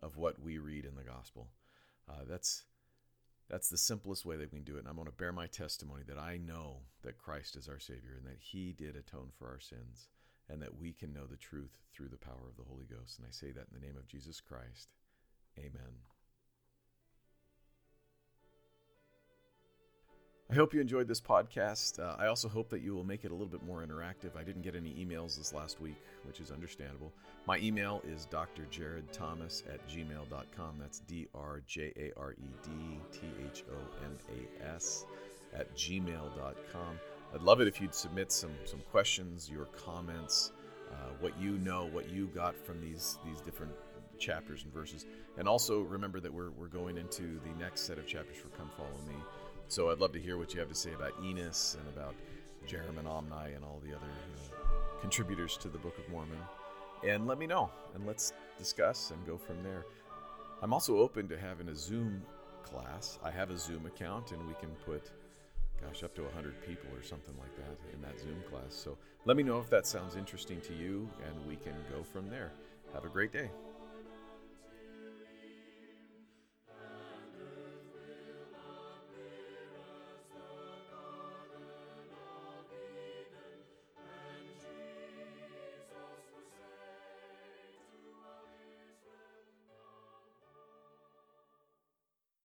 of 0.02 0.16
what 0.16 0.40
we 0.40 0.58
read 0.58 0.84
in 0.84 0.94
the 0.94 1.04
gospel. 1.04 1.48
Uh, 2.08 2.24
that's 2.28 2.64
that's 3.50 3.68
the 3.68 3.76
simplest 3.76 4.24
way 4.24 4.36
that 4.36 4.50
we 4.50 4.58
can 4.58 4.64
do 4.64 4.76
it. 4.76 4.80
And 4.80 4.88
I'm 4.88 4.96
going 4.96 5.06
to 5.06 5.12
bear 5.12 5.32
my 5.32 5.46
testimony 5.46 6.02
that 6.08 6.18
I 6.18 6.38
know 6.38 6.78
that 7.02 7.18
Christ 7.18 7.56
is 7.56 7.68
our 7.68 7.78
Savior 7.78 8.14
and 8.16 8.26
that 8.26 8.40
He 8.40 8.72
did 8.72 8.96
atone 8.96 9.28
for 9.38 9.48
our 9.48 9.60
sins 9.60 10.08
and 10.48 10.62
that 10.62 10.78
we 10.78 10.92
can 10.92 11.12
know 11.12 11.26
the 11.26 11.36
truth 11.36 11.78
through 11.92 12.08
the 12.08 12.16
power 12.16 12.48
of 12.48 12.56
the 12.56 12.68
Holy 12.68 12.86
Ghost. 12.86 13.18
And 13.18 13.26
I 13.26 13.30
say 13.30 13.50
that 13.50 13.66
in 13.70 13.78
the 13.78 13.86
name 13.86 13.96
of 13.98 14.08
Jesus 14.08 14.40
Christ. 14.40 14.94
Amen. 15.58 16.13
I 20.50 20.54
hope 20.54 20.74
you 20.74 20.80
enjoyed 20.80 21.08
this 21.08 21.22
podcast. 21.22 21.98
Uh, 21.98 22.16
I 22.18 22.26
also 22.26 22.48
hope 22.48 22.68
that 22.68 22.82
you 22.82 22.94
will 22.94 23.04
make 23.04 23.24
it 23.24 23.30
a 23.30 23.34
little 23.34 23.46
bit 23.46 23.64
more 23.64 23.82
interactive. 23.82 24.36
I 24.36 24.44
didn't 24.44 24.60
get 24.60 24.76
any 24.76 24.90
emails 24.90 25.38
this 25.38 25.54
last 25.54 25.80
week, 25.80 25.96
which 26.24 26.38
is 26.38 26.50
understandable. 26.50 27.12
My 27.46 27.56
email 27.58 28.02
is 28.06 28.28
drjaredthomas 28.30 29.62
at 29.72 29.88
gmail.com. 29.88 30.76
That's 30.78 31.00
D 31.00 31.28
R 31.34 31.62
J 31.66 31.92
A 31.96 32.20
R 32.20 32.32
E 32.32 32.50
D 32.62 32.70
T 33.10 33.20
H 33.50 33.64
O 33.72 34.04
M 34.04 34.18
A 34.28 34.74
S 34.74 35.06
at 35.54 35.74
gmail.com. 35.74 37.00
I'd 37.34 37.42
love 37.42 37.62
it 37.62 37.66
if 37.66 37.80
you'd 37.80 37.94
submit 37.94 38.30
some, 38.30 38.52
some 38.66 38.80
questions, 38.90 39.48
your 39.50 39.64
comments, 39.64 40.52
uh, 40.92 41.12
what 41.20 41.32
you 41.40 41.52
know, 41.52 41.86
what 41.86 42.10
you 42.10 42.26
got 42.34 42.54
from 42.54 42.82
these, 42.82 43.18
these 43.24 43.40
different 43.40 43.72
chapters 44.18 44.62
and 44.62 44.72
verses. 44.74 45.06
And 45.38 45.48
also 45.48 45.80
remember 45.80 46.20
that 46.20 46.32
we're, 46.32 46.50
we're 46.50 46.68
going 46.68 46.98
into 46.98 47.40
the 47.40 47.58
next 47.58 47.80
set 47.82 47.96
of 47.96 48.06
chapters 48.06 48.36
for 48.36 48.48
Come 48.48 48.70
Follow 48.76 49.00
Me. 49.08 49.14
So 49.68 49.90
I'd 49.90 49.98
love 49.98 50.12
to 50.12 50.20
hear 50.20 50.36
what 50.38 50.54
you 50.54 50.60
have 50.60 50.68
to 50.68 50.74
say 50.74 50.92
about 50.92 51.12
Enos 51.22 51.76
and 51.78 51.88
about 51.96 52.14
Jarom 52.68 52.98
and 52.98 53.08
Omni 53.08 53.54
and 53.54 53.64
all 53.64 53.80
the 53.84 53.94
other 53.94 54.06
contributors 55.00 55.56
to 55.58 55.68
the 55.68 55.78
Book 55.78 55.98
of 55.98 56.08
Mormon. 56.10 56.38
And 57.06 57.26
let 57.26 57.38
me 57.38 57.46
know, 57.46 57.70
and 57.94 58.06
let's 58.06 58.32
discuss 58.56 59.10
and 59.10 59.26
go 59.26 59.36
from 59.36 59.62
there. 59.62 59.84
I'm 60.62 60.72
also 60.72 60.98
open 60.98 61.28
to 61.28 61.38
having 61.38 61.68
a 61.68 61.76
Zoom 61.76 62.22
class. 62.62 63.18
I 63.22 63.30
have 63.30 63.50
a 63.50 63.58
Zoom 63.58 63.84
account, 63.86 64.32
and 64.32 64.46
we 64.46 64.54
can 64.54 64.70
put, 64.86 65.10
gosh, 65.82 66.02
up 66.02 66.14
to 66.14 66.22
100 66.22 66.62
people 66.66 66.88
or 66.94 67.02
something 67.02 67.34
like 67.38 67.54
that 67.56 67.76
in 67.92 68.00
that 68.00 68.18
Zoom 68.18 68.42
class. 68.48 68.74
So 68.74 68.96
let 69.24 69.36
me 69.36 69.42
know 69.42 69.58
if 69.58 69.68
that 69.70 69.86
sounds 69.86 70.16
interesting 70.16 70.60
to 70.62 70.74
you, 70.74 71.08
and 71.26 71.46
we 71.46 71.56
can 71.56 71.74
go 71.90 72.02
from 72.02 72.30
there. 72.30 72.52
Have 72.94 73.04
a 73.04 73.08
great 73.08 73.32
day. 73.32 73.50